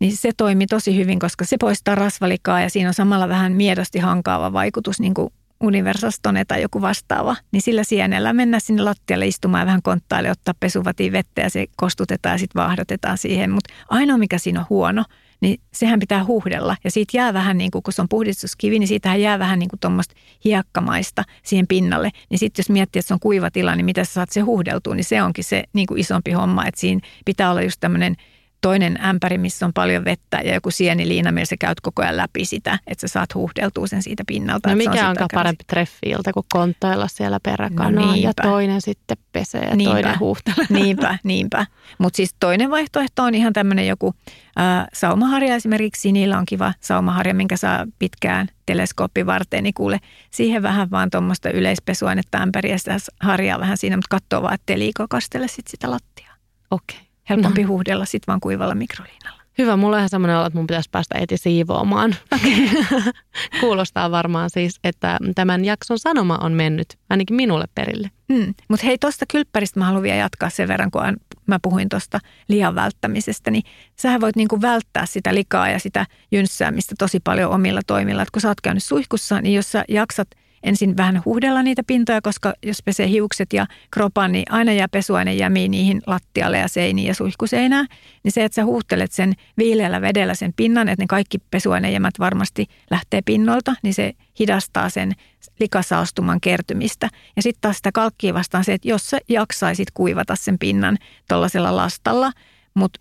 [0.00, 3.98] Niin se toimii tosi hyvin, koska se poistaa rasvalikaa ja siinä on samalla vähän miedosti
[3.98, 9.60] hankaava vaikutus, niin kuin Universastone tai joku vastaava, niin sillä sienellä mennä sinne lattialle istumaan
[9.60, 13.50] ja vähän konttaille, ottaa pesuvatiin vettä ja se kostutetaan ja sitten vaahdotetaan siihen.
[13.50, 15.04] Mutta ainoa mikä siinä on huono,
[15.40, 16.76] niin sehän pitää huhdella.
[16.84, 19.68] Ja siitä jää vähän niin kuin, kun se on puhdistuskivi, niin siitähän jää vähän niin
[19.68, 20.14] kuin tuommoista
[20.44, 22.10] hiekkamaista siihen pinnalle.
[22.30, 24.94] Niin sitten jos miettii, että se on kuiva tila, niin mitä sä saat se huhdeltua,
[24.94, 26.66] niin se onkin se niin kuin isompi homma.
[26.66, 28.16] Että siinä pitää olla just tämmöinen–
[28.64, 32.44] toinen ämpäri, missä on paljon vettä ja joku sieniliina, millä sä käyt koko ajan läpi
[32.44, 34.68] sitä, että sä saat huhdeltua sen siitä pinnalta.
[34.68, 39.76] No mikä on parempi treffiiltä kuin konttailla siellä peräkanaa no ja toinen sitten pesee ja
[39.76, 40.66] niinpä, toinen huuhtelee.
[40.70, 41.66] Niinpä, niinpä.
[41.98, 44.14] Mutta siis toinen vaihtoehto on ihan tämmöinen joku
[44.60, 46.12] äh, saumaharja esimerkiksi.
[46.12, 50.00] Niillä on kiva saumaharja, minkä saa pitkään teleskooppi varten, niin kuule
[50.30, 55.06] siihen vähän vaan tuommoista yleispesua,ainetta ämpäriä sitä harjaa vähän siinä, mutta katsoo vaan, ettei liikaa
[55.10, 56.34] kastele sit sitä lattiaa.
[56.70, 56.96] Okei.
[56.96, 57.68] Okay helpompi no.
[57.68, 59.44] huuhdella sitten vaan kuivalla mikroliinalla.
[59.58, 62.16] Hyvä, mulla on ihan semmoinen olo, että mun pitäisi päästä eti siivoamaan.
[62.32, 62.82] Okay.
[63.60, 68.10] Kuulostaa varmaan siis, että tämän jakson sanoma on mennyt ainakin minulle perille.
[68.28, 68.54] Mm.
[68.68, 71.02] Mutta hei, tuosta kylppäristä mä haluan vielä jatkaa sen verran, kun
[71.46, 73.50] mä puhuin tuosta lihan välttämisestä.
[73.50, 73.62] Niin
[73.96, 78.22] sähän voit niinku välttää sitä likaa ja sitä jynssäämistä tosi paljon omilla toimilla.
[78.22, 80.28] Et kun sä oot käynyt suihkussa, niin jos sä jaksat–
[80.64, 85.34] ensin vähän huhdella niitä pintoja, koska jos pesee hiukset ja kropan, niin aina jää pesuaine
[85.34, 87.86] jämiin niihin lattialle ja seiniin ja suihkuseinään.
[88.22, 92.66] Niin se, että sä huuhtelet sen viileällä vedellä sen pinnan, että ne kaikki pesuainejämät varmasti
[92.90, 95.12] lähtee pinnolta, niin se hidastaa sen
[95.60, 97.08] likasaastuman kertymistä.
[97.36, 100.98] Ja sitten taas sitä kalkkia vastaan se, että jos sä jaksaisit kuivata sen pinnan
[101.28, 102.32] tuollaisella lastalla,
[102.74, 103.00] mutta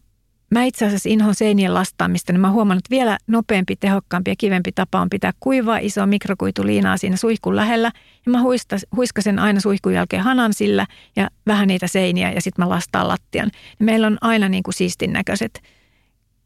[0.54, 4.72] Mä itse asiassa inhon seinien lastaamista, niin mä huomannut, että vielä nopeampi, tehokkaampi ja kivempi
[4.72, 7.92] tapa on pitää kuivaa isoa mikrokuituliinaa siinä suihkun lähellä.
[8.26, 8.42] Ja mä
[8.96, 10.86] huiskasen aina suihkun jälkeen hanan sillä
[11.16, 13.50] ja vähän niitä seiniä ja sitten mä lastaan lattian.
[13.80, 15.62] Ja meillä on aina niin kuin siistin näköiset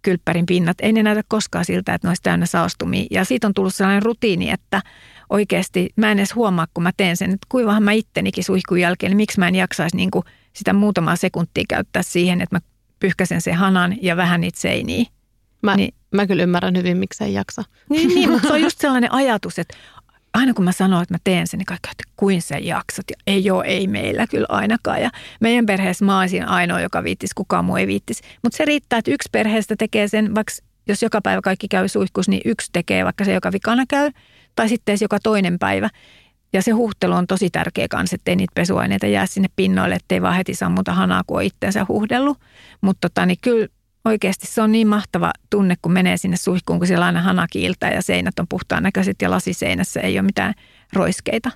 [0.02, 0.78] kylppärin pinnat.
[0.82, 3.06] Ei ne näytä koskaan siltä, että ne olisi täynnä saastumia.
[3.12, 4.82] Ja siitä on tullut sellainen rutiini, että
[5.30, 9.10] oikeasti mä en edes huomaa, kun mä teen sen, että kuivahan mä ittenikin suihkun jälkeen,
[9.10, 12.60] niin miksi mä en jaksaisi niin kuin sitä muutamaa sekuntia käyttää siihen, että mä
[13.00, 15.06] pyyhkäsen sen hanan ja vähän niitä seiniä.
[15.64, 17.64] Mä, niin, mä kyllä ymmärrän hyvin, miksi ei jaksa.
[17.90, 19.78] Niin, niin mutta se on just sellainen ajatus, että
[20.34, 23.06] aina kun mä sanon, että mä teen sen, niin kaikki että kuin sä jaksat.
[23.10, 25.02] Ja ei ole, ei meillä kyllä ainakaan.
[25.02, 25.10] Ja
[25.42, 28.22] meidän perheessä mä olisin ainoa, joka viittis, kukaan muu ei viittis.
[28.44, 30.54] Mutta se riittää, että yksi perheestä tekee sen, vaikka
[30.88, 34.12] jos joka päivä kaikki käy suihkus, niin yksi tekee, vaikka se joka vikana käy.
[34.56, 35.90] Tai sitten joka toinen päivä.
[36.58, 40.36] Ja se huhtelu on tosi tärkeä kanssa, ettei niitä pesuaineita jää sinne pinnoille, ettei vaan
[40.36, 42.38] heti sammuta hanaa, kun on itseensä huhdellut.
[42.82, 43.68] Mutta tota, niin kyllä
[44.06, 47.92] oikeasti se on niin mahtava tunne, kun menee sinne suihkuun, kun siellä aina hana kiiltää
[47.92, 50.54] ja seinät on puhtaan näköiset ja lasiseinässä ei ole mitään
[50.94, 51.52] roiskeita.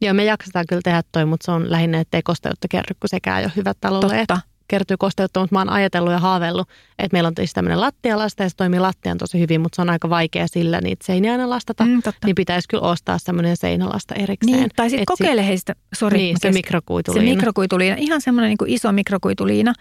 [0.00, 3.38] Joo, me jaksetaan kyllä tehdä toi, mutta se on lähinnä, ettei kosteutta kerry, kun sekään
[3.38, 4.16] ei ole hyvä talolle.
[4.16, 8.42] Totta kertyy kosteutta, mutta mä oon ajatellut ja haaveillut, että meillä on siis tämmöinen lattialasta
[8.42, 11.50] ja se toimii lattian tosi hyvin, mutta se on aika vaikea sillä niitä seiniä aina
[11.50, 11.84] lastata.
[11.84, 14.58] Mm, niin pitäisi kyllä ostaa semmoinen seinälasta erikseen.
[14.58, 16.18] Niin, tai sitten kokeile heistä, sori.
[16.18, 17.30] Niin, se mikrokuituliina.
[17.30, 19.72] Se mikrokuituliina, ihan semmoinen niin kuin iso mikrokuituliina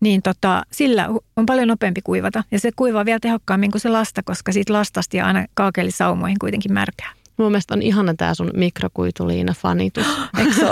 [0.00, 2.44] niin tota, sillä on paljon nopeampi kuivata.
[2.50, 6.72] Ja se kuivaa vielä tehokkaammin kuin se lasta, koska siitä lastasta ja aina kaakelisaumoihin kuitenkin
[6.72, 7.12] märkää.
[7.36, 10.06] Mun mielestä on ihana tämä sun mikrokuituliina-fanitus,
[10.38, 10.52] eikö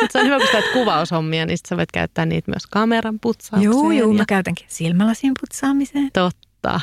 [0.00, 3.72] Mutta se on hyvä, kun sä kuvaushommia, niin sä voit käyttää niitä myös kameran putsaukseen.
[3.72, 4.18] Joo, joo, ja...
[4.18, 6.10] mä käytänkin silmälasien putsaamiseen.
[6.12, 6.80] Totta.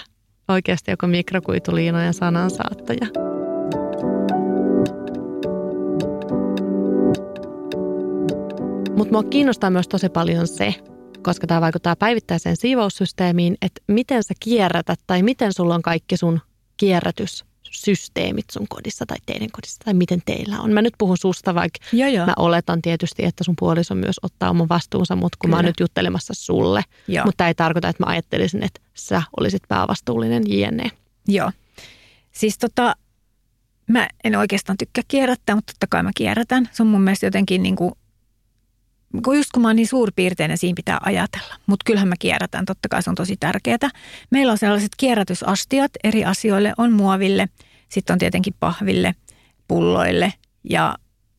[0.47, 3.07] Oikeasti joku mikrokuituliina ja sanansaattaja.
[8.97, 10.76] Mutta mua kiinnostaa myös tosi paljon se,
[11.23, 16.39] koska tämä vaikuttaa päivittäiseen siivoussysteemiin, että miten sä kierrätät tai miten sulla on kaikki sun
[16.78, 17.45] kierrätys
[17.82, 20.73] systeemit sun kodissa tai teidän kodissa tai miten teillä on.
[20.73, 22.26] Mä nyt puhun susta, vaikka joo, joo.
[22.26, 25.55] mä oletan tietysti, että sun puoliso myös ottaa oman vastuunsa, mutta kun Kyllä.
[25.55, 26.82] mä oon nyt juttelemassa sulle.
[27.07, 27.26] Joo.
[27.26, 30.91] Mutta tämä ei tarkoita, että mä ajattelisin, että sä olisit päävastuullinen jne.
[31.28, 31.51] Joo.
[32.32, 32.95] Siis tota,
[33.88, 36.69] mä en oikeastaan tykkää kierrättää, mutta totta kai mä kierrätän.
[36.71, 37.91] Se on mun mielestä jotenkin niin kuin
[39.24, 41.56] kun just kun mä oon niin suurpiirteinen, siinä pitää ajatella.
[41.66, 43.89] Mutta kyllähän mä kierrätän, totta kai se on tosi tärkeää.
[44.30, 47.49] Meillä on sellaiset kierrätysastiat eri asioille, on muoville,
[47.89, 49.16] sitten on tietenkin pahville,
[49.68, 50.34] pulloille
[50.70, 50.95] ja,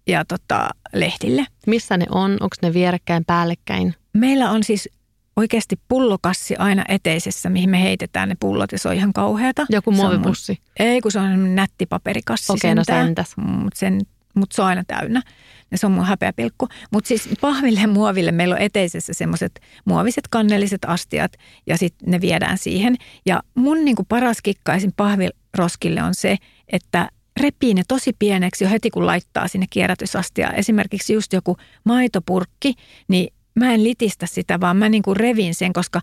[0.06, 1.46] ja tota, lehtille.
[1.66, 2.32] Missä ne on?
[2.32, 3.94] Onko ne vierekkäin, päällekkäin?
[4.12, 4.88] Meillä on siis
[5.36, 9.66] oikeasti pullokassi aina eteisessä, mihin me heitetään ne pullot ja se on ihan kauheata.
[9.70, 10.58] Joku muovipussi?
[10.78, 13.36] Ei, kun se on nätti paperikassi Okei, no sentäs.
[13.36, 14.00] Mutta sen,
[14.34, 15.22] mut se on aina täynnä.
[15.70, 16.06] Ja se on mun
[16.36, 16.68] pilkku.
[16.92, 21.32] Mutta siis pahville ja muoville meillä on eteisessä semmoiset muoviset kannelliset astiat
[21.66, 22.96] ja sitten ne viedään siihen.
[23.26, 26.36] Ja mun niinku paras kikkaisin pahviroskille on se,
[26.68, 27.08] että
[27.40, 30.50] repii ne tosi pieneksi jo heti kun laittaa sinne kierrätysastia.
[30.50, 32.74] Esimerkiksi just joku maitopurkki,
[33.08, 36.00] niin mä en litistä sitä, vaan mä niinku revin sen, koska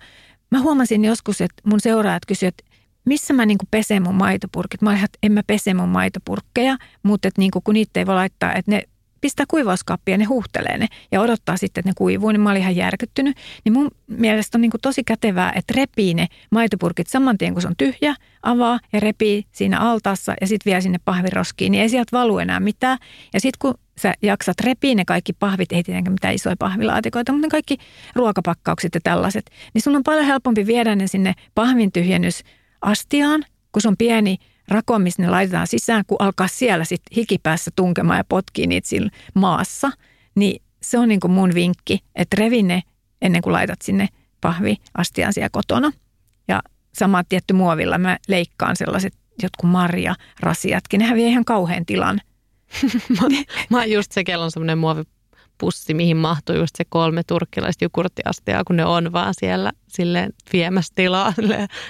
[0.52, 2.74] mä huomasin joskus, että mun seuraajat kysyivät, että
[3.06, 4.82] missä mä niinku pesen mun maitopurkit.
[4.82, 8.16] Mä olin, että en mä pese mun maitopurkkeja, mutta että niinku, kun niitä ei voi
[8.16, 8.84] laittaa, että ne
[9.24, 12.62] pistää kuivauskaappia ja ne huuhtelee ne ja odottaa sitten, että ne kuivuu, niin mä olin
[12.62, 13.38] ihan järkyttynyt.
[13.66, 17.68] Niin mun mielestä on niin tosi kätevää, että repii ne maitopurkit saman tien, kun se
[17.68, 22.18] on tyhjä, avaa ja repii siinä altaassa ja sitten vie sinne pahviroskiin, niin ei sieltä
[22.18, 22.98] valu enää mitään.
[23.34, 27.46] Ja sitten kun sä jaksat repii ne kaikki pahvit, ei tietenkään mitään isoja pahvilaatikoita, mutta
[27.46, 27.78] ne kaikki
[28.16, 33.88] ruokapakkaukset ja tällaiset, niin sun on paljon helpompi viedä ne sinne pahvin tyhjennysastiaan, kun se
[33.88, 34.38] on pieni
[34.68, 38.88] rako, missä ne laitetaan sisään, kun alkaa siellä sitten hikipäässä tunkemaan ja potkii niitä
[39.34, 39.92] maassa,
[40.36, 42.82] niin se on niin kuin mun vinkki, että revi ne
[43.22, 44.08] ennen kuin laitat sinne
[44.42, 45.92] pahviastiaan siellä kotona.
[46.48, 46.62] Ja
[46.94, 52.22] sama tietty muovilla mä leikkaan sellaiset jotkut marja rasiatkin, ne häviää ihan kauhean tilan.
[53.22, 53.28] mä,
[53.70, 55.04] mä just se, kello on semmoinen muovi
[55.64, 60.94] pussi, mihin mahtuu just se kolme turkkilaista jukurttiastiaa, kun ne on vaan siellä silleen viemässä
[60.96, 61.34] tilaa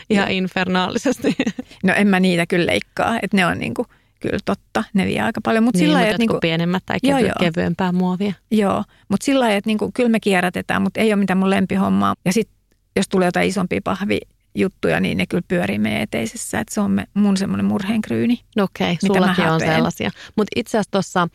[0.09, 1.35] ihan infernaalisesti.
[1.83, 3.85] No en mä niitä kyllä leikkaa, että ne on niinku,
[4.19, 5.63] kyllä totta, ne vie aika paljon.
[5.63, 7.35] Mut niin, sillä mutta niinku, pienemmät tai kevy, joo, joo.
[7.39, 8.33] kevyempää muovia.
[8.51, 12.15] Joo, mutta sillä lailla, että niinku, kyllä me kierrätetään, mutta ei ole mitään mun lempihommaa.
[12.25, 12.55] Ja sitten
[12.95, 14.19] jos tulee jotain isompia pahvi
[14.55, 16.59] juttuja, niin ne kyllä pyörii meidän eteisessä.
[16.59, 18.39] Että se on me, mun semmoinen murheenkryyni.
[18.55, 20.11] No okei, okay, sullakin on sellaisia.
[20.35, 21.27] Mutta itse asiassa tuossa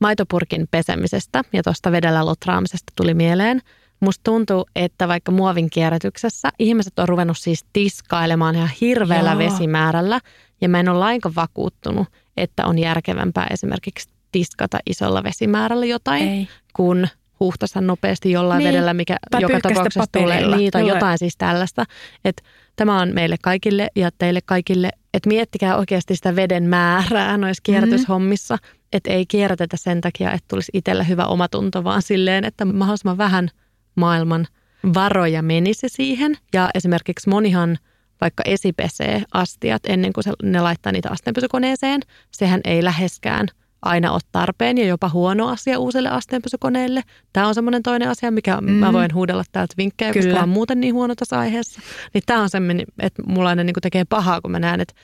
[0.00, 3.60] maitopurkin pesemisestä ja tuosta vedellä lotraamisesta tuli mieleen.
[4.00, 9.38] Musta tuntuu, että vaikka muovin kierrätyksessä ihmiset on ruvennut siis tiskailemaan ihan hirveällä Joo.
[9.38, 10.20] vesimäärällä.
[10.60, 16.48] Ja mä en ole lainkaan vakuuttunut, että on järkevämpää esimerkiksi tiskata isolla vesimäärällä jotain, Ei.
[16.72, 17.08] kun
[17.40, 18.68] huuhtasta nopeasti jollain niin.
[18.68, 20.56] vedellä, mikä tai joka tapauksessa tulee.
[20.56, 21.84] Niin, tai jotain siis tällaista.
[22.24, 22.42] Että
[22.76, 28.54] Tämä on meille kaikille ja teille kaikille, että miettikää oikeasti sitä veden määrää noissa kierrätyshommissa,
[28.54, 28.88] mm-hmm.
[28.92, 33.48] että ei kierrätetä sen takia, että tulisi itsellä hyvä omatunto, vaan silleen, että mahdollisimman vähän
[33.94, 34.46] maailman
[34.94, 36.36] varoja menisi siihen.
[36.54, 37.78] Ja esimerkiksi monihan
[38.20, 42.00] vaikka esipesee astiat ennen kuin ne laittaa niitä asteenpysykoneeseen,
[42.30, 43.46] sehän ei läheskään–
[43.88, 47.02] aina ole tarpeen ja jopa huono asia uusille asteenpysykoneille.
[47.32, 48.70] Tämä on semmoinen toinen asia, mikä mm.
[48.70, 50.26] mä voin huudella täältä vinkkejä, Kyllä.
[50.26, 51.80] koska on muuten niin huono tässä aiheessa.
[52.14, 54.94] Niin tämä on semmoinen, että mulla aina niin tekee pahaa, kun mä näen, että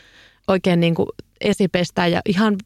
[0.49, 1.09] oikein niin kuin
[1.41, 2.57] esipestää ja ihan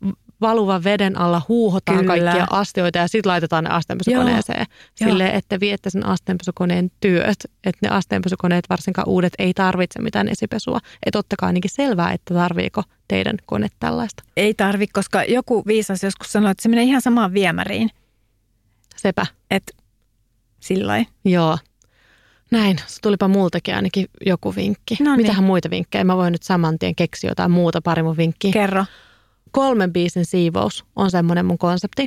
[0.41, 2.32] valuvan veden alla huuhotaan Kyllä.
[2.32, 4.66] kaikkia astioita ja sitten laitetaan ne asteenpysykoneeseen.
[4.95, 7.37] Silleen, että viette sen asteenpysykoneen työt.
[7.64, 10.78] Että ne asteenpysykoneet, varsinkaan uudet, ei tarvitse mitään esipesua.
[11.07, 14.22] Että ottakaa ainakin selvää, että tarviiko teidän kone tällaista.
[14.37, 17.91] Ei tarvi, koska joku viisas joskus sanoi, että se menee ihan samaan viemäriin.
[18.97, 19.26] Sepä.
[19.51, 19.72] Että
[20.61, 21.59] sillä Joo.
[22.51, 24.97] Näin, se tulipa multakin ainakin joku vinkki.
[25.01, 25.16] No niin.
[25.16, 26.05] Mitähän muita vinkkejä?
[26.05, 28.53] Mä voin nyt saman tien keksiä jotain muuta pari mun vinkkiä.
[28.53, 28.84] Kerro
[29.57, 32.07] kolmen biisin siivous on semmoinen mun konsepti.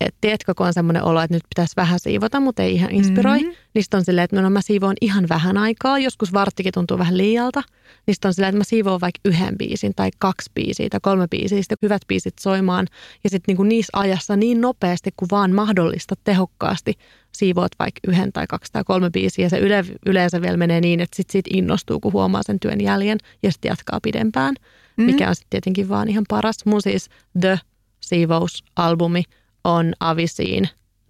[0.00, 3.38] Et tiedätkö, kun on semmoinen olo, että nyt pitäisi vähän siivota, mutta ei ihan inspiroi.
[3.38, 3.54] Mm-hmm.
[3.74, 5.98] Niin on silleen, että no, no mä siivoon ihan vähän aikaa.
[5.98, 7.62] Joskus varttikin tuntuu vähän liialta.
[8.06, 11.58] Niin on silleen, että mä siivoon vaikka yhden biisin tai kaksi biisiä tai kolme biisiä.
[11.58, 12.86] Sitten hyvät biisit soimaan.
[13.24, 16.94] Ja sitten niinku niissä ajassa niin nopeasti kuin vaan mahdollista tehokkaasti
[17.32, 19.44] siivoat vaikka yhden tai kaksi tai kolme biisiä.
[19.44, 22.80] Ja se yle, yleensä vielä menee niin, että sitten sit innostuu, kun huomaa sen työn
[22.80, 24.54] jäljen ja sitten jatkaa pidempään
[24.96, 25.04] mm.
[25.04, 26.56] mikä on sitten tietenkin vaan ihan paras.
[26.66, 27.08] Mun siis
[27.40, 27.60] The
[28.00, 29.22] Siivous-albumi
[29.64, 30.68] on Avisiin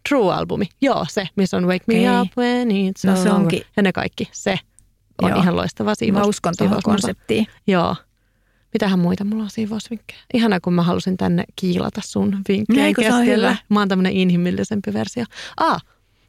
[0.09, 0.66] True-albumi.
[0.80, 2.22] Joo, se, missä on Wake Me okay.
[2.22, 3.62] Up When It's no, se onkin.
[3.76, 4.59] Ja ne kaikki, se
[5.22, 5.41] on Joo.
[5.41, 6.22] ihan loistava siivous.
[6.22, 7.47] Mä uskon tuohon konseptiin.
[7.66, 7.97] Joo.
[8.74, 10.18] Mitähän muita mulla on siivousvinkkejä?
[10.35, 13.57] Ihana, kun mä halusin tänne kiilata sun vinkkejä Eikö keskellä.
[13.68, 15.24] Mä oon tämmönen inhimillisempi versio.
[15.57, 15.82] Ah,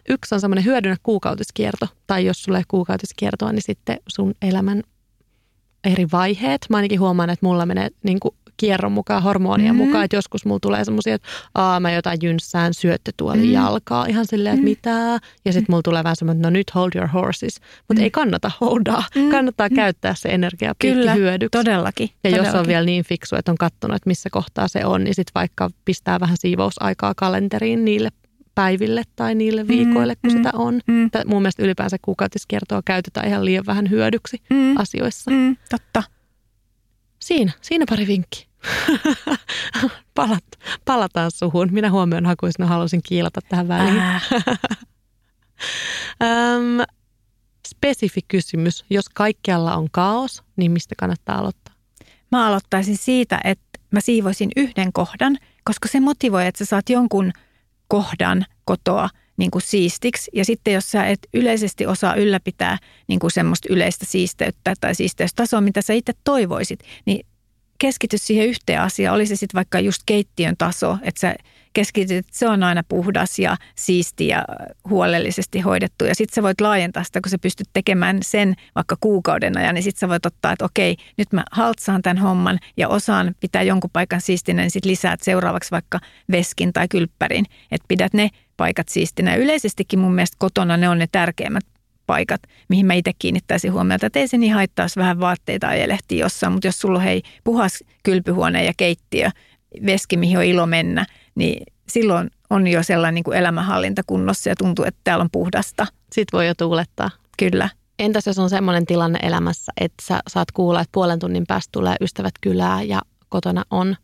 [0.10, 1.88] yksi on semmoinen hyödynnä kuukautiskierto.
[2.08, 4.84] Tai jos sulle ei kuukautiskiertoa, niin sitten sun elämän
[5.86, 6.66] eri vaiheet.
[6.70, 9.86] Mä ainakin huomaan, että mulla menee niin kuin kierron mukaan, hormonien mm-hmm.
[9.86, 13.54] mukaan, että joskus mulla tulee semmoisia, että aa, mä jotain jynssään syöttötuolin mm-hmm.
[13.54, 14.70] jalkaa, ihan silleen, että mm-hmm.
[14.70, 15.20] mitä.
[15.46, 17.60] Ja sitten mulla tulee vähän semmoinen, että no nyt hold your horses.
[17.60, 18.04] Mutta mm-hmm.
[18.04, 19.32] ei kannata holdaa, mm-hmm.
[19.32, 19.76] kannattaa mm-hmm.
[19.76, 21.52] käyttää se energia Kyllä, hyödyksi.
[21.52, 22.10] todellakin.
[22.24, 22.54] Ja todellakin.
[22.54, 25.32] jos on vielä niin fiksu, että on katsonut, että missä kohtaa se on, niin sitten
[25.36, 28.10] vaikka pistää vähän siivousaikaa kalenteriin niille
[28.56, 30.82] päiville tai niille mm, viikoille, mm, kun mm, sitä on.
[30.88, 31.10] Mm.
[31.26, 35.32] Mun mielestä ylipäänsä kuukautiskiertoa käytetään ihan liian vähän hyödyksi mm, asioissa.
[35.32, 36.03] Mm, totta.
[37.20, 38.47] Siinä, siinä pari vinkki.
[40.16, 40.43] Palat,
[40.86, 41.70] palataan suhun.
[41.72, 43.99] Minä huomioon hakuisena halusin kiilata tähän väliin.
[43.99, 44.24] Äh.
[47.68, 48.86] spesifi kysymys.
[48.89, 51.76] Jos kaikkialla on kaos, niin mistä kannattaa aloittaa?
[52.32, 57.32] Mä aloittaisin siitä, että mä siivoisin yhden kohdan, koska se motivoi, että sä saat jonkun
[57.88, 60.32] kohdan kotoa niin kuin siistiksi.
[60.34, 62.78] Ja sitten jos sä et yleisesti osaa ylläpitää
[63.08, 67.26] niin kuin semmoista yleistä siisteyttä tai siisteystasoa, mitä sä itse toivoisit, niin
[67.78, 69.16] keskity siihen yhteen asiaan.
[69.16, 71.36] Oli se sitten vaikka just keittiön taso, että sä
[71.76, 74.45] keskityt, se on aina puhdas ja siisti ja
[74.89, 76.05] huolellisesti hoidettu.
[76.05, 79.84] Ja sitten sä voit laajentaa sitä, kun sä pystyt tekemään sen vaikka kuukauden ajan, niin
[79.84, 83.89] sitten sä voit ottaa, että okei, nyt mä haltsaan tämän homman ja osaan pitää jonkun
[83.93, 85.99] paikan siistinä, niin sitten lisäät seuraavaksi vaikka
[86.32, 89.36] veskin tai kylppärin, että pidät ne paikat siistinä.
[89.36, 91.65] Yleisestikin mun mielestä kotona ne on ne tärkeimmät
[92.07, 94.05] paikat, mihin mä itse kiinnittäisin huomiota.
[94.05, 97.21] Että ei se niin haittaa, jos vähän vaatteita ajelehtii jossain, mutta jos sulla on hei
[97.43, 99.30] puhas kylpyhuone ja keittiö,
[99.86, 101.05] veski, mihin on ilo mennä,
[101.36, 105.88] niin silloin on jo sellainen niin kuin elämänhallinta kunnossa ja tuntuu, että täällä on puhdasta.
[106.14, 107.10] Sitten voi jo tuulettaa.
[107.38, 107.70] Kyllä.
[108.00, 111.96] Entäs jos on semmoinen tilanne elämässä, että sä saat kuulla, että puolen tunnin päästä tulee
[112.02, 113.96] ystävät kylää ja kotona on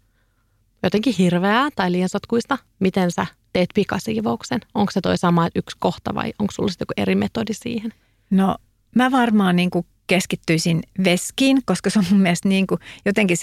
[0.83, 4.59] jotenkin hirveää tai liian sotkuista, miten sä teet pikasiivouksen?
[4.73, 7.93] Onko se toi sama yksi kohta vai onko sulla sitten joku eri metodi siihen?
[8.29, 8.55] No
[8.95, 13.37] mä varmaan niin kuin keskittyisin veskiin, koska se on mun mielestä niin kuin jotenkin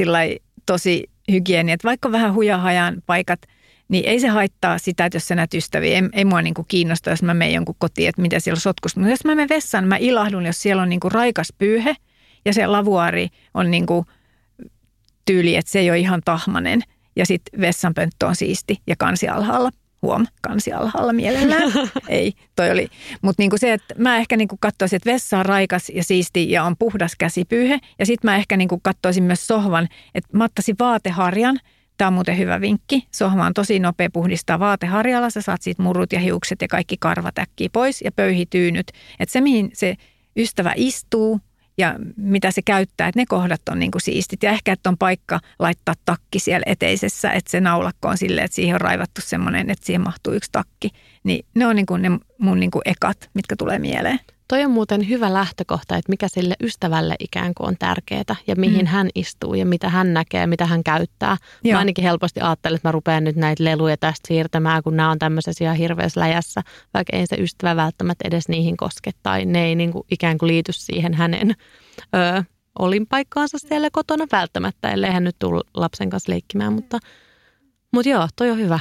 [0.66, 3.40] tosi hygieni, että vaikka vähän hujahajan paikat,
[3.88, 5.94] niin ei se haittaa sitä, että jos sä näet ystäviä.
[5.94, 8.96] Ei, ei mua niin kuin kiinnosta, jos mä menen jonkun kotiin, että mitä siellä sotkus.
[8.96, 11.96] Mutta jos mä menen vessaan, niin mä ilahdun, jos siellä on niin kuin raikas pyyhe
[12.44, 14.06] ja se lavuari on niin kuin
[15.24, 16.82] tyyli, että se ei ole ihan tahmanen.
[17.16, 19.70] Ja sitten vessanpönttö on siisti ja kansi alhaalla.
[20.02, 21.72] Huom, kansi alhaalla mielellään.
[22.08, 22.88] ei, toi oli.
[23.22, 26.64] Mutta niinku se, että mä ehkä niinku katsoisin, että vessa on raikas ja siisti ja
[26.64, 27.78] on puhdas käsipyyhe.
[27.98, 31.60] Ja sitten mä ehkä niinku katsoisin myös sohvan, että mä ottaisin vaateharjan.
[31.98, 33.06] Tämä on muuten hyvä vinkki.
[33.14, 35.30] Sohva on tosi nopea puhdistaa vaateharjalla.
[35.30, 38.92] Sä saat siitä murut ja hiukset ja kaikki karvat äkkiä pois ja pöyhityynyt.
[39.20, 39.96] Että se, mihin se
[40.36, 41.40] ystävä istuu,
[41.78, 44.42] ja mitä se käyttää, että ne kohdat on niin kuin siistit.
[44.42, 48.54] Ja ehkä, että on paikka laittaa takki siellä eteisessä, että se naulakko on silleen, että
[48.54, 50.90] siihen on raivattu semmoinen, että siihen mahtuu yksi takki.
[51.24, 54.20] Niin ne on niin kuin ne mun niin kuin ekat, mitkä tulee mieleen.
[54.48, 58.86] Toi on muuten hyvä lähtökohta, että mikä sille ystävälle ikään kuin on tärkeää ja mihin
[58.86, 58.86] mm.
[58.86, 61.36] hän istuu ja mitä hän näkee, mitä hän käyttää.
[61.64, 61.72] Joo.
[61.72, 65.18] Mä ainakin helposti ajattelen, että mä rupean nyt näitä leluja tästä siirtämään, kun nämä on
[65.18, 66.62] tämmöisessä ihan hirveässä läjässä,
[66.94, 70.46] vaikka ei se ystävä välttämättä edes niihin koske tai ne ei niin kuin ikään kuin
[70.46, 71.54] liity siihen hänen
[72.14, 72.44] ö,
[72.78, 76.98] olinpaikkaansa siellä kotona välttämättä, ellei hän nyt tule lapsen kanssa leikkimään, mutta,
[77.92, 78.80] mutta joo, toi on hyvä.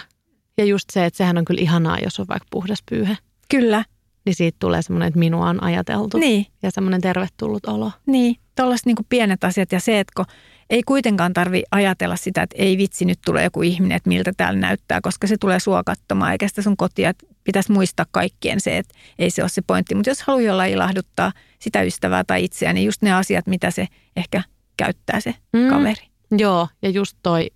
[0.57, 3.17] Ja just se, että sehän on kyllä ihanaa, jos on vaikka puhdas pyyhe.
[3.49, 3.83] Kyllä,
[4.27, 6.17] niin siitä tulee semmoinen, että minua on ajateltu.
[6.17, 6.45] Niin.
[6.63, 7.91] Ja semmoinen tervetullut olo.
[8.05, 10.25] Niin, tuollaiset niin pienet asiat ja se, että kun
[10.69, 14.59] ei kuitenkaan tarvi ajatella sitä, että ei vitsi, nyt tulee joku ihminen, että miltä täällä
[14.59, 18.77] näyttää, koska se tulee sua katsomaan, eikä sitä sun kotia, että pitäisi muistaa kaikkien se,
[18.77, 19.95] että ei se ole se pointti.
[19.95, 23.87] Mutta jos haluaa jollain ilahduttaa sitä ystävää tai itseään, niin just ne asiat, mitä se
[24.15, 24.43] ehkä
[24.77, 25.69] käyttää se mm.
[25.69, 26.07] kaveri.
[26.37, 27.49] Joo, ja just toi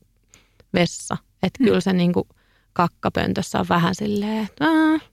[0.74, 1.18] vessa.
[1.44, 1.66] Että mm.
[1.66, 2.28] kyllä se niinku
[2.74, 4.66] kakkapöntössä on vähän silleen, että...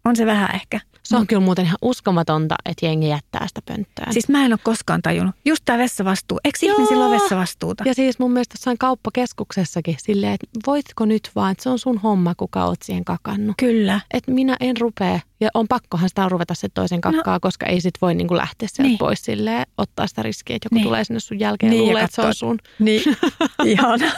[0.05, 0.81] On se vähän ehkä.
[1.09, 4.07] Se on kyllä muuten ihan uskomatonta, että jengi jättää sitä pönttöä.
[4.11, 5.35] Siis mä en ole koskaan tajunnut.
[5.45, 6.41] Just tämä vessavastuu.
[6.45, 6.75] Eikö Joo.
[6.77, 7.85] ihmisillä ole vessavastuuta?
[7.87, 11.99] Ja siis mun mielestä jossain kauppakeskuksessakin silleen, että voitko nyt vaan, että se on sun
[11.99, 13.57] homma, kuka oot siihen kakannut.
[13.59, 14.01] Kyllä.
[14.15, 15.21] Että minä en rupea.
[15.41, 17.41] Ja on pakkohan sitä ruveta se toisen kakkaa, no.
[17.41, 18.99] koska ei sit voi niinku lähteä sieltä niin.
[18.99, 20.85] pois silleen, ottaa sitä riskiä, että joku niin.
[20.85, 22.59] tulee sinne sun jälkeen niin, ja luulee, että se on sun.
[22.79, 23.03] Niin,
[23.65, 24.13] ihana.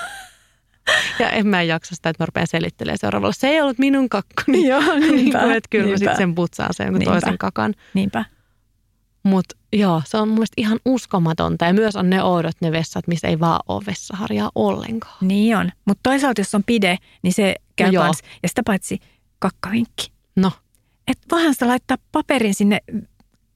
[1.18, 3.32] Ja en mä jaksa sitä, että mä rupean selittelemään seuraavalla.
[3.32, 4.66] Se ei ollut minun kakkoni.
[4.68, 5.16] Joo, niinpä.
[5.16, 5.98] niin kuin, että kyllä niinpä.
[5.98, 7.74] sitten sen putsaan sen jonkun toisen kakan.
[7.94, 8.24] Niinpä.
[9.22, 11.64] Mutta joo, se on mun ihan uskomatonta.
[11.64, 15.16] Ja myös on ne oudot ne vessat, missä ei vaan ole vessaharjaa ollenkaan.
[15.20, 15.70] Niin on.
[15.84, 18.22] Mutta toisaalta, jos on pide, niin se käy no kans.
[18.42, 18.98] Ja sitä paitsi
[19.38, 20.12] kakkavinkki.
[20.36, 20.52] No.
[21.06, 22.80] Että voihan sitä laittaa paperin sinne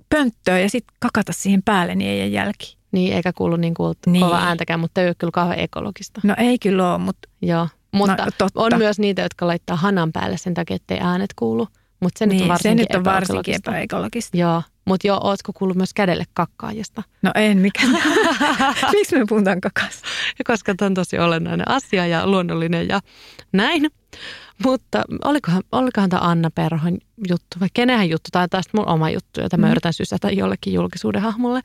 [0.09, 2.77] pönttöön ja sitten kakata siihen päälle, niin ei jää jälki.
[2.95, 4.25] Niin, eikä kuulu niin kuin niin.
[4.25, 6.21] kova ääntäkään, mutta ei ole kyllä kauhean ekologista.
[6.25, 7.29] No ei kyllä ole, mutta...
[7.43, 11.69] Joo, mutta no, on myös niitä, jotka laittaa hanan päälle sen takia, ettei äänet kuulu.
[12.01, 14.37] Mutta se niin, nyt on varsinkin, se nyt on varsinkin epäekologista.
[14.37, 17.03] Joo, mutta joo, ootko kuullut myös kädelle kakkaajista?
[17.23, 17.83] No en, mikä.
[18.93, 20.09] Miksi me puhutaan kakasta?
[20.47, 23.01] Koska tämä on tosi olennainen asia ja luonnollinen ja
[23.53, 23.91] näin.
[24.65, 29.41] Mutta olikohan, olikohan tämä Anna Perhon juttu vai kenenhän juttu, tai taas mun oma juttu,
[29.41, 29.73] jota mä mm.
[29.73, 31.61] yritän sysätä jollekin julkisuuden hahmolle.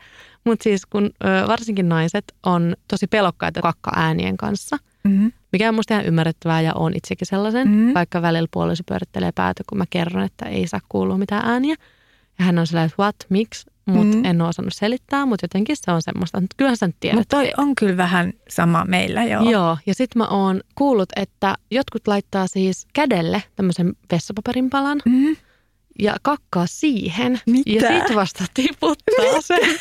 [0.45, 1.09] Mutta siis kun
[1.47, 5.31] varsinkin naiset on tosi pelokkaita kakka-äänien kanssa, mm-hmm.
[5.51, 7.93] mikä on musta ihan ymmärrettävää ja on itsekin sellaisen, mm-hmm.
[7.93, 11.75] vaikka välillä puoliso pyörittelee päätä, kun mä kerron, että ei saa kuulua mitään ääniä.
[12.39, 13.65] Ja hän on sellainen, että what, miksi?
[13.85, 14.25] Mutta mm.
[14.25, 16.41] en ole osannut selittää, mutta jotenkin se on semmoista.
[16.57, 17.17] Kyllähän sä nyt tiedät.
[17.17, 19.51] Mutta toi on kyllä vähän sama meillä, joo.
[19.51, 25.01] Joo, ja sitten mä oon kuullut, että jotkut laittaa siis kädelle tämmöisen vessapaperin palan.
[25.05, 25.35] Mm.
[25.99, 27.41] Ja kakkaa siihen.
[27.45, 27.69] Mitä?
[27.69, 29.79] Ja sit vasta tiputtaa sen.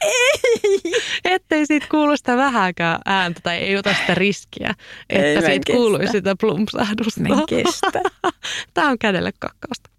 [0.00, 0.92] Ei.
[1.24, 4.74] Ettei siitä kuulu sitä vähäkään ääntä tai ei ota sitä riskiä,
[5.10, 6.18] Ei, että en siitä kuuluisi kestä.
[6.18, 7.20] sitä plumpsahdusta.
[7.20, 8.00] Mä kestä.
[8.74, 9.90] Tämä on kädelle kakkausta.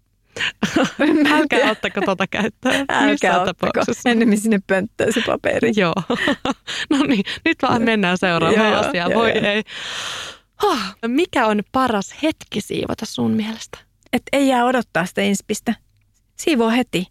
[1.32, 2.84] Älkää ottako tuota käyttöön.
[2.88, 3.80] Älkää ottako.
[4.04, 5.72] Ennemmin sinne pönttöön se paperi.
[5.76, 5.94] Joo.
[6.90, 9.14] no niin, nyt vaan mennään seuraavaan asiaan.
[9.14, 9.46] Voi joo.
[9.46, 9.62] ei.
[11.06, 13.78] Mikä on paras hetki siivota sun mielestä?
[14.12, 15.74] Et ei jää odottaa sitä inspistä.
[16.36, 17.06] Siivoo heti.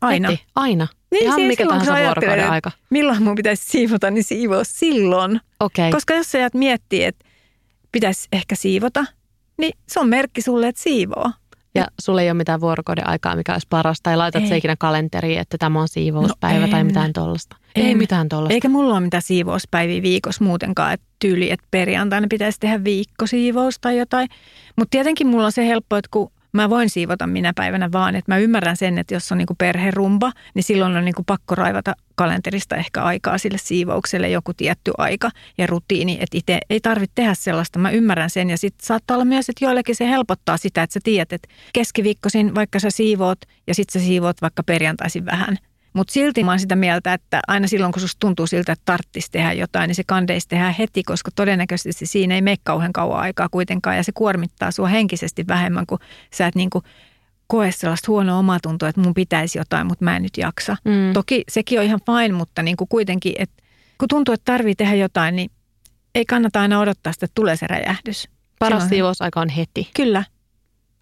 [0.00, 0.30] Aina.
[0.30, 0.88] Heti, aina.
[1.10, 2.70] Niin, Ihan siis mikä silloin, tahansa vuorokauden että aika.
[2.90, 5.40] Milloin mun pitäisi siivota, niin siivoo silloin.
[5.60, 5.90] Okei.
[5.90, 7.24] Koska jos sä jäät miettiä, että
[7.92, 9.04] pitäisi ehkä siivota,
[9.58, 11.30] niin se on merkki sulle, että siivoo.
[11.74, 14.02] Ja sulla ei ole mitään vuorokauden aikaa, mikä olisi parasta.
[14.02, 14.48] Tai laitat Ei.
[14.48, 16.86] se ikinä kalenteriin, että tämä on siivouspäivä No tai en.
[16.86, 17.56] mitään tollasta.
[17.74, 18.54] Ei mitään tollasta.
[18.54, 23.98] Eikä mulla ole mitään siivouspäiviä viikossa muutenkaan, että tyyli, että perjantaina pitäisi tehdä viikkosiivous tai
[23.98, 24.28] jotain.
[24.76, 28.32] Mutta tietenkin mulla on se helppo, että kun mä voin siivota minä päivänä vaan, että
[28.32, 32.76] mä ymmärrän sen, että jos on niinku perherumba, niin silloin on niinku pakko raivata kalenterista
[32.76, 37.78] ehkä aikaa sille siivoukselle joku tietty aika ja rutiini, että itse ei tarvitse tehdä sellaista.
[37.78, 41.00] Mä ymmärrän sen ja sitten saattaa olla myös, että joillekin se helpottaa sitä, että sä
[41.04, 45.58] tiedät, että keskiviikkoisin vaikka sä siivoot ja sitten sä siivoot vaikka perjantaisin vähän,
[45.94, 49.30] mutta silti mä oon sitä mieltä, että aina silloin kun susta tuntuu siltä, että tarttisi
[49.30, 53.48] tehdä jotain, niin se kandeisi tehdä heti, koska todennäköisesti siinä ei mene kauhean kauan aikaa
[53.48, 55.98] kuitenkaan ja se kuormittaa sua henkisesti vähemmän, kun
[56.32, 56.82] sä et niinku
[57.46, 60.76] koe sellaista huonoa omatuntoa, että mun pitäisi jotain, mutta mä en nyt jaksa.
[60.84, 61.12] Mm.
[61.12, 63.62] Toki sekin on ihan fine, mutta niinku kuitenkin, että
[63.98, 65.50] kun tuntuu, että tarvii tehdä jotain, niin
[66.14, 68.28] ei kannata aina odottaa sitä, että tulee se räjähdys.
[68.58, 69.90] Paras siivousaika on heti.
[69.96, 70.24] Kyllä.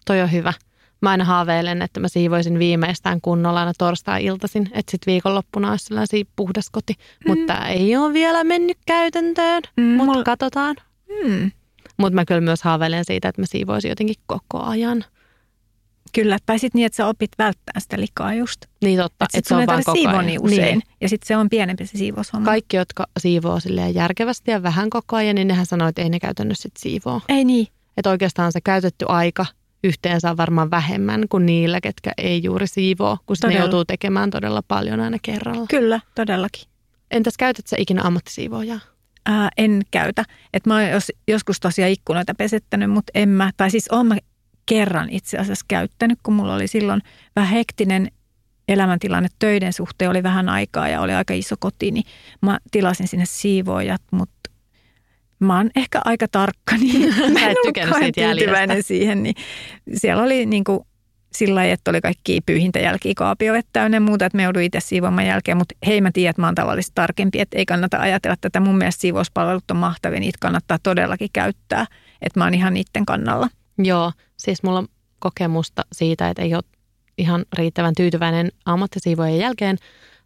[0.05, 0.53] Toi on hyvä.
[1.03, 6.23] Mä aina haaveilen, että mä siivoisin viimeistään kunnolla aina torstai-iltaisin, että sitten viikonloppuna olisi sellaisia
[6.35, 6.93] puhdas koti.
[6.93, 7.31] Mm.
[7.31, 10.75] Mutta ei ole vielä mennyt käytäntöön, Mm, mutta katsotaan.
[11.23, 11.51] Hmm.
[11.97, 15.03] Mutta mä kyllä myös haaveilen siitä, että mä siivoisin jotenkin koko ajan.
[16.13, 18.65] Kyllä, tai sitten niin, että sä opit välttää sitä likaa just.
[18.83, 20.25] Niin totta, Että sit se on vaan koko ajan.
[20.25, 20.81] niin usein.
[21.01, 22.45] Ja sitten se on pienempi se siivoushomma.
[22.45, 26.19] Kaikki, jotka siivoo silleen järkevästi ja vähän koko ajan, niin nehän sanoo, että ei ne
[26.19, 27.21] käytännössä sit siivoo.
[27.29, 27.67] Ei niin.
[27.97, 29.45] Että oikeastaan se käytetty aika
[29.83, 34.61] yhteensä on varmaan vähemmän kuin niillä, ketkä ei juuri siivoo, kun ne joutuu tekemään todella
[34.67, 35.65] paljon aina kerralla.
[35.69, 36.67] Kyllä, todellakin.
[37.11, 38.79] Entäs käytät sä ikinä ammattisiivoojaa?
[39.25, 40.23] Ää, en käytä.
[40.53, 44.17] Et mä oon jos, joskus tosiaan ikkunoita pesettänyt, mutta en mä, tai siis oon mä
[44.65, 47.01] kerran itse asiassa käyttänyt, kun mulla oli silloin
[47.35, 48.07] vähän hektinen
[48.67, 52.05] elämäntilanne töiden suhteen, oli vähän aikaa ja oli aika iso koti, niin
[52.41, 54.49] mä tilasin sinne siivoojat, mutta
[55.43, 59.35] mä oon ehkä aika tarkka, niin mä en ollut kauhean tyytyväinen siihen, niin
[59.93, 60.79] siellä oli niin kuin
[61.35, 65.27] sillä lailla, että oli kaikki pyyhintäjälkiä kaapiovet täynnä ja muuta, että me joudun itse siivoamaan
[65.27, 68.59] jälkeen, mutta hei mä tiedän, että mä oon tavallisesti tarkempi, että ei kannata ajatella tätä.
[68.59, 71.85] Mun mielestä siivouspalvelut on mahtavia, niitä kannattaa todellakin käyttää,
[72.21, 73.49] että mä oon ihan niiden kannalla.
[73.77, 74.87] Joo, siis mulla on
[75.19, 76.63] kokemusta siitä, että ei ole
[77.17, 79.77] ihan riittävän tyytyväinen ammattisiivojen jälkeen.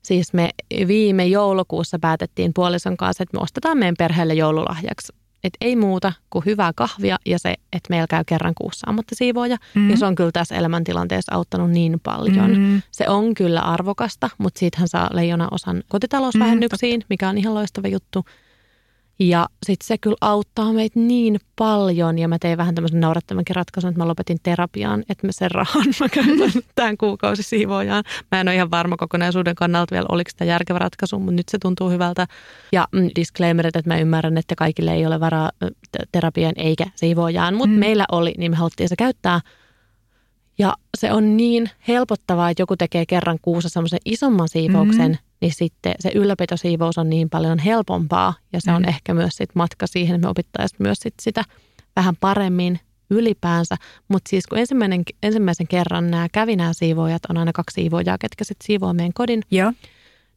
[0.08, 0.50] Siis me
[0.88, 5.14] viime joulukuussa päätettiin puolison kanssa, että me ostetaan meidän perheelle joululahjaksi.
[5.44, 9.58] Et ei muuta kuin hyvää kahvia ja se, että meillä käy kerran kuussa ammattisiivooja.
[9.76, 9.90] Mm.
[9.90, 12.52] Ja se on kyllä tässä elämäntilanteessa auttanut niin paljon.
[12.52, 12.58] Mm.
[12.58, 12.82] Mm.
[12.92, 18.26] Se on kyllä arvokasta, mutta siitähän saa leijona osan kotitalousvähennyksiin, mikä on ihan loistava juttu.
[19.20, 23.90] Ja sitten se kyllä auttaa meitä niin paljon ja mä tein vähän tämmöisen naurattavankin ratkaisun,
[23.90, 28.04] että mä lopetin terapiaan, että mä sen rahan mä käytän tämän kuukausi siivoojaan.
[28.32, 31.58] Mä en ole ihan varma kokonaisuuden kannalta vielä, oliko sitä järkevä ratkaisu, mutta nyt se
[31.62, 32.28] tuntuu hyvältä.
[32.72, 35.52] Ja mm, disclaimerit, että mä ymmärrän, että kaikille ei ole varaa
[36.12, 37.74] terapiaan eikä siivoojaan, mutta mm.
[37.74, 37.80] Mm.
[37.80, 39.42] meillä oli, niin me haluttiin se käyttää.
[40.60, 45.18] Ja se on niin helpottavaa, että joku tekee kerran kuussa semmoisen isomman siivouksen, mm.
[45.42, 48.34] Niin sitten se ylläpitosiivous on niin paljon helpompaa.
[48.54, 48.88] Ja se on Mm.
[48.90, 51.44] ehkä myös sit matka siihen, että me opittaisiin myös sit sitä
[51.96, 52.80] vähän paremmin
[53.10, 53.76] ylipäänsä.
[54.08, 58.44] Mutta siis kun ensimmäinen, ensimmäisen kerran nämä kävi nämä siivoojat, on aina kaksi siivoojaa, ketkä
[58.44, 59.42] sitten siivoo meidän kodin.
[59.52, 59.74] Joo.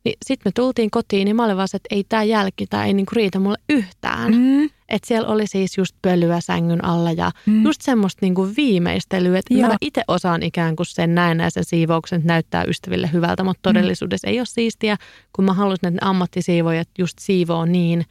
[0.04, 2.84] Niin sitten me tultiin kotiin, niin mä olin vaan se, että ei tämä jälki, tämä
[2.84, 4.34] ei niinku riitä mulle yhtään.
[4.34, 4.70] Mm.
[4.90, 7.64] Että siellä oli siis just pölyä sängyn alla ja Mm.
[7.64, 12.64] just semmoista niinku viimeistelyä, että mä itse osaan ikään kuin sen näennäisen siivouksen, että näyttää
[12.64, 14.96] ystäville hyvältä, mutta todellisuudessa ei ole siistiä,
[15.32, 18.04] kun mä haluaisin, että ne ammattisiivojat just siivoo niin,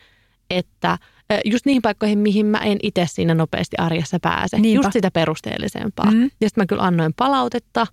[0.50, 0.98] että
[1.46, 4.60] just niihin paikkoihin, mihin mä en itse siinä nopeasti arjessa pääse.
[4.60, 4.80] Niinpä.
[4.88, 6.12] Just sitä perusteellisempaa.
[6.12, 6.24] Mm.
[6.24, 7.88] Ja sitten mä kyllä annoin palautetta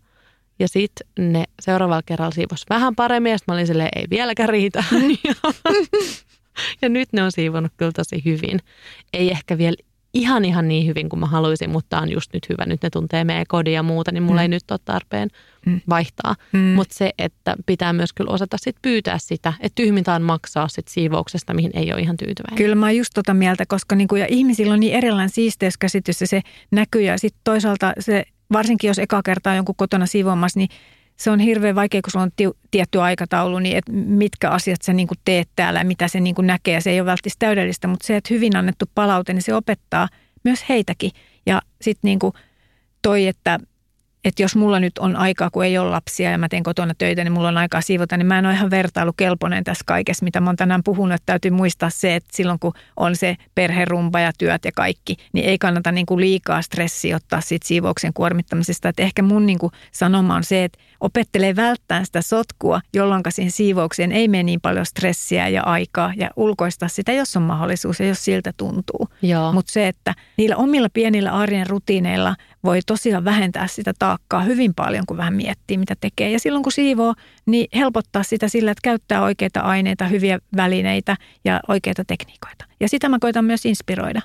[0.58, 4.48] ja sitten ne seuraavalla kerralla siivos vähän paremmin ja sitten mä olin silleen, ei vieläkään
[4.48, 4.84] riitä.
[6.82, 8.60] ja nyt ne on siivonut kyllä tosi hyvin.
[9.12, 9.76] Ei ehkä vielä
[10.14, 12.64] ihan ihan niin hyvin kuin mä haluaisin, mutta on just nyt hyvä.
[12.66, 14.42] Nyt ne tuntee meidän kodin ja muuta, niin mulla Mm.
[14.42, 15.28] ei nyt ole tarpeen
[15.66, 15.80] Mm.
[15.88, 16.34] vaihtaa.
[16.52, 16.58] Mm.
[16.58, 20.88] Mutta se, että pitää myös kyllä osata sit pyytää sitä, että tyhmintä on maksaa sit
[20.88, 22.56] siivouksesta, mihin ei ole ihan tyytyväinen.
[22.56, 26.26] Kyllä mä oon just tota mieltä, koska niinku, ja ihmisillä on niin erilainen siisteyskäsitys ja
[26.26, 26.40] se
[26.70, 30.68] näkyy ja sitten toisaalta se varsinkin jos eka kertaa jonkun kotona siivoamassa, niin
[31.16, 34.92] se on hirveän vaikea, kun sulla on tiu, tietty aikataulu, niin että mitkä asiat sä
[34.92, 36.80] niin teet täällä ja mitä se niin näkee.
[36.80, 40.08] Se ei ole välttämättä täydellistä, mutta se, että hyvin annettu palaute, niin se opettaa
[40.44, 41.10] myös heitäkin.
[41.46, 42.18] Ja sitten niin
[43.02, 43.60] toi, että
[44.26, 47.24] että jos mulla nyt on aikaa, kun ei ole lapsia ja mä teen kotona töitä,
[47.24, 50.48] niin mulla on aikaa siivota, niin mä en ole ihan vertailukelpoinen tässä kaikessa, mitä mä
[50.48, 51.14] oon tänään puhunut.
[51.14, 55.44] Että täytyy muistaa se, että silloin kun on se perherumpa ja työt ja kaikki, niin
[55.44, 58.88] ei kannata niin kuin liikaa stressiä ottaa siitä siivouksen kuormittamisesta.
[58.88, 63.50] Että ehkä mun niin kuin sanoma on se, että opettelee välttää sitä sotkua, jolloin siihen
[63.50, 68.06] siivoukseen ei mene niin paljon stressiä ja aikaa ja ulkoistaa sitä, jos on mahdollisuus ja
[68.06, 69.08] jos siltä tuntuu.
[69.52, 75.04] Mutta se, että niillä omilla pienillä arjen rutiineilla voi tosiaan vähentää sitä taakkaa hyvin paljon,
[75.06, 76.30] kun vähän miettii, mitä tekee.
[76.30, 77.14] Ja silloin kun siivoo,
[77.46, 82.64] niin helpottaa sitä sillä, että käyttää oikeita aineita, hyviä välineitä ja oikeita tekniikoita.
[82.80, 84.22] Ja sitä mä koitan myös inspiroida.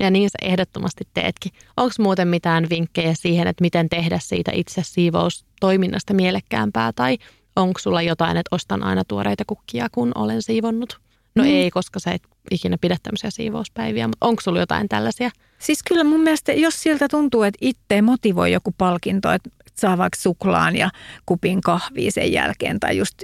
[0.00, 1.52] Ja niin sä ehdottomasti teetkin.
[1.76, 6.92] Onko muuten mitään vinkkejä siihen, että miten tehdä siitä itse siivoustoiminnasta mielekkäämpää?
[6.92, 7.18] Tai
[7.56, 11.00] onko sulla jotain, että ostan aina tuoreita kukkia, kun olen siivonnut?
[11.34, 11.50] No mm.
[11.50, 15.30] ei, koska sä et ikinä pidä tämmöisiä siivouspäiviä, mutta onko sulla jotain tällaisia?
[15.58, 19.50] Siis kyllä mun mielestä, jos siltä tuntuu, että itse motivoi joku palkinto, että
[19.80, 20.90] saa vaikka suklaan ja
[21.26, 23.14] kupin kahvia sen jälkeen tai just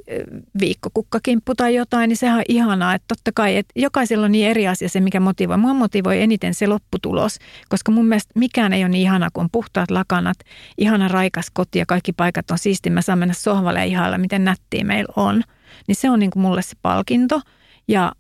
[0.61, 2.95] viikkokukkakimppu tai jotain, niin sehän on ihanaa.
[2.95, 5.57] Että totta kai, että jokaisella on niin eri asia se, mikä motivoi.
[5.57, 7.39] Mua motivoi eniten se lopputulos,
[7.69, 10.39] koska mun mielestä mikään ei ole niin ihana kuin puhtaat lakanat,
[10.79, 12.91] ihana raikas koti ja kaikki paikat on siisti.
[12.91, 15.43] Mä saan mennä sohvalle ja ihailla, miten nättiä meillä on.
[15.87, 17.41] Niin se on niin kuin mulle se palkinto.
[17.89, 18.13] Ja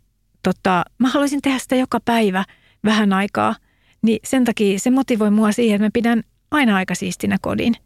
[0.42, 2.44] tota, mä haluaisin tehdä sitä joka päivä
[2.84, 3.54] vähän aikaa.
[4.02, 7.76] Niin sen takia se motivoi mua siihen, että mä pidän aina aika siistinä kodin.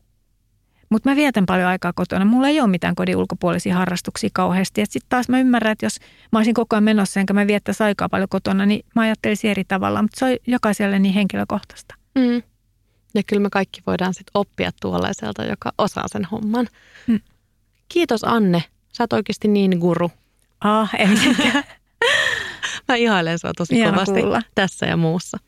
[0.94, 2.24] Mutta mä vietän paljon aikaa kotona.
[2.24, 4.84] Mulla ei ole mitään kodin ulkopuolisia harrastuksia kauheasti.
[4.84, 5.98] Sitten taas mä ymmärrän, että jos
[6.32, 9.64] mä olisin koko ajan menossa enkä mä viettäisi aikaa paljon kotona, niin mä ajattelisin eri
[9.64, 10.02] tavalla.
[10.02, 11.94] Mutta se on jokaiselle niin henkilökohtaista.
[12.14, 12.42] Mm.
[13.14, 16.68] Ja kyllä me kaikki voidaan sitten oppia tuollaiselta, joka osaa sen homman.
[17.06, 17.20] Mm.
[17.88, 18.64] Kiitos Anne.
[18.92, 20.10] Sä oot oikeasti niin guru.
[20.60, 21.08] Ah, ei
[22.88, 24.42] Mä ihailen sua tosi Ihana kovasti kuulla.
[24.54, 25.38] tässä ja muussa.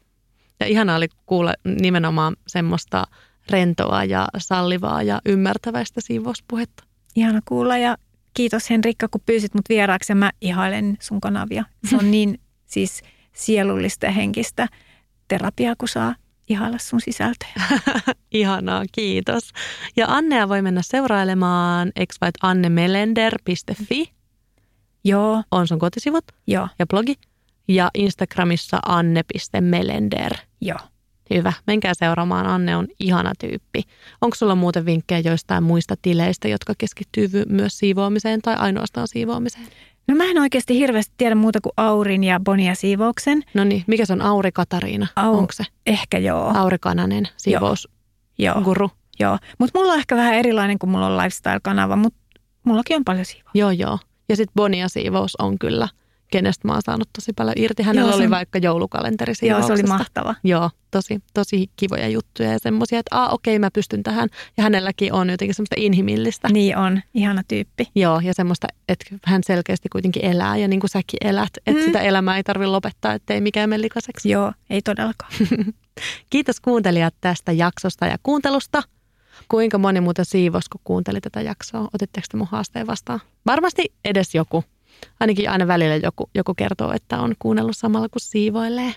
[0.61, 3.07] Ja ihana oli kuulla nimenomaan semmoista
[3.51, 6.85] rentoa ja sallivaa ja ymmärtäväistä siivouspuhetta.
[7.17, 7.97] Ihana kuulla ja
[8.35, 11.65] kiitos Henrikka, kun pyysit mut vieraaksi ja mä ihailen sun kanavia.
[11.91, 12.41] Se on niin
[12.75, 14.69] siis sielullista ja henkistä
[15.29, 16.15] terapiaa, kun saa
[16.49, 17.53] ihailla sun sisältöjä.
[18.33, 19.51] Ihanaa, kiitos.
[19.97, 21.93] Ja Annea voi mennä seurailemaan
[22.43, 24.13] annemelender.fi.
[25.05, 25.43] Joo.
[25.51, 26.25] On sun kotisivut.
[26.47, 26.69] Joo.
[26.79, 27.15] Ja blogi.
[27.69, 30.33] Ja Instagramissa anne.melender.
[30.61, 30.79] Joo.
[31.35, 31.53] Hyvä.
[31.66, 32.47] Menkää seuraamaan.
[32.47, 33.83] Anne on ihana tyyppi.
[34.20, 39.66] Onko sulla muuten vinkkejä joistain muista tileistä, jotka keskittyy myös siivoamiseen tai ainoastaan siivoamiseen?
[40.09, 43.43] No mä en oikeasti hirveästi tiedä muuta kuin Aurin ja Bonia siivouksen.
[43.55, 45.07] No niin, mikä se on Auri Katariina?
[45.16, 45.64] Au, Onko se?
[45.87, 46.53] Ehkä joo.
[46.57, 47.89] Auri Kananen, siivous.
[48.39, 48.61] Joo.
[48.61, 48.91] Guru.
[49.20, 52.18] Joo, mutta mulla on ehkä vähän erilainen kuin mulla on lifestyle-kanava, mutta
[52.64, 53.51] mullakin on paljon siivoa.
[53.55, 53.99] Joo, joo.
[54.29, 55.89] Ja sitten Bonia siivous on kyllä–
[56.31, 57.83] kenestä mä oon saanut tosi paljon irti.
[57.83, 60.35] Hänellä Joo, oli vaikka joulukalenteri Joo, se oli mahtava.
[60.45, 64.29] Joo, tosi, tosi kivoja juttuja ja semmoisia, että aa okei mä pystyn tähän.
[64.57, 66.49] Ja hänelläkin on jotenkin semmoista inhimillistä.
[66.49, 67.89] Niin on, ihana tyyppi.
[67.95, 71.51] Joo, ja semmoista, että hän selkeästi kuitenkin elää ja niin kuin säkin elät.
[71.66, 71.87] Että mm.
[71.87, 74.31] sitä elämää ei tarvitse lopettaa, ettei mikään mene likaseksi.
[74.31, 75.33] Joo, ei todellakaan.
[76.31, 78.83] Kiitos kuuntelijat tästä jaksosta ja kuuntelusta.
[79.49, 81.89] Kuinka moni muuta siivos, kun kuunteli tätä jaksoa?
[81.95, 83.20] Otitteko te mun haasteen vastaan?
[83.47, 84.64] Varmasti edes joku
[85.21, 88.95] ainakin aina välillä joku, joku kertoo, että on kuunnellut samalla kuin siivoilee.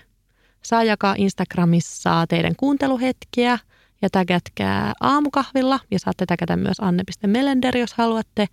[0.62, 3.58] Saa jakaa Instagramissa teidän kuunteluhetkiä
[4.02, 8.46] ja tägätkää aamukahvilla ja saatte tägätä myös anne.melender, jos haluatte.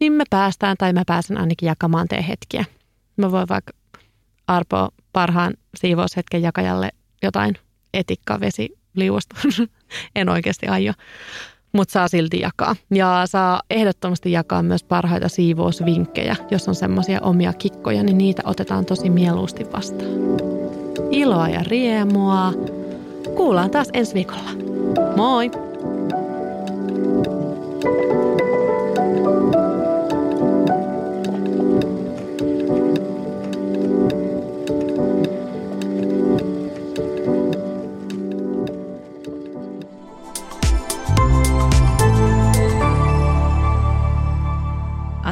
[0.00, 2.64] Niin me päästään tai mä pääsen ainakin jakamaan teidän hetkiä.
[3.16, 3.72] Mä voin vaikka
[4.46, 6.90] arpoa parhaan siivoushetken jakajalle
[7.22, 7.54] jotain
[7.94, 9.36] etikkavesi liuosta.
[10.16, 10.92] en oikeasti aio
[11.72, 12.76] mutta saa silti jakaa.
[12.94, 16.36] Ja saa ehdottomasti jakaa myös parhaita siivousvinkkejä.
[16.50, 20.10] Jos on semmoisia omia kikkoja, niin niitä otetaan tosi mieluusti vastaan.
[21.10, 22.52] Iloa ja riemua.
[23.36, 24.50] Kuullaan taas ensi viikolla.
[25.16, 25.50] Moi!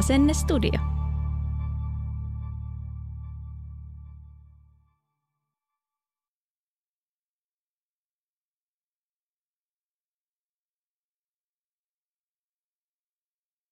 [0.01, 1.00] Asennestudio.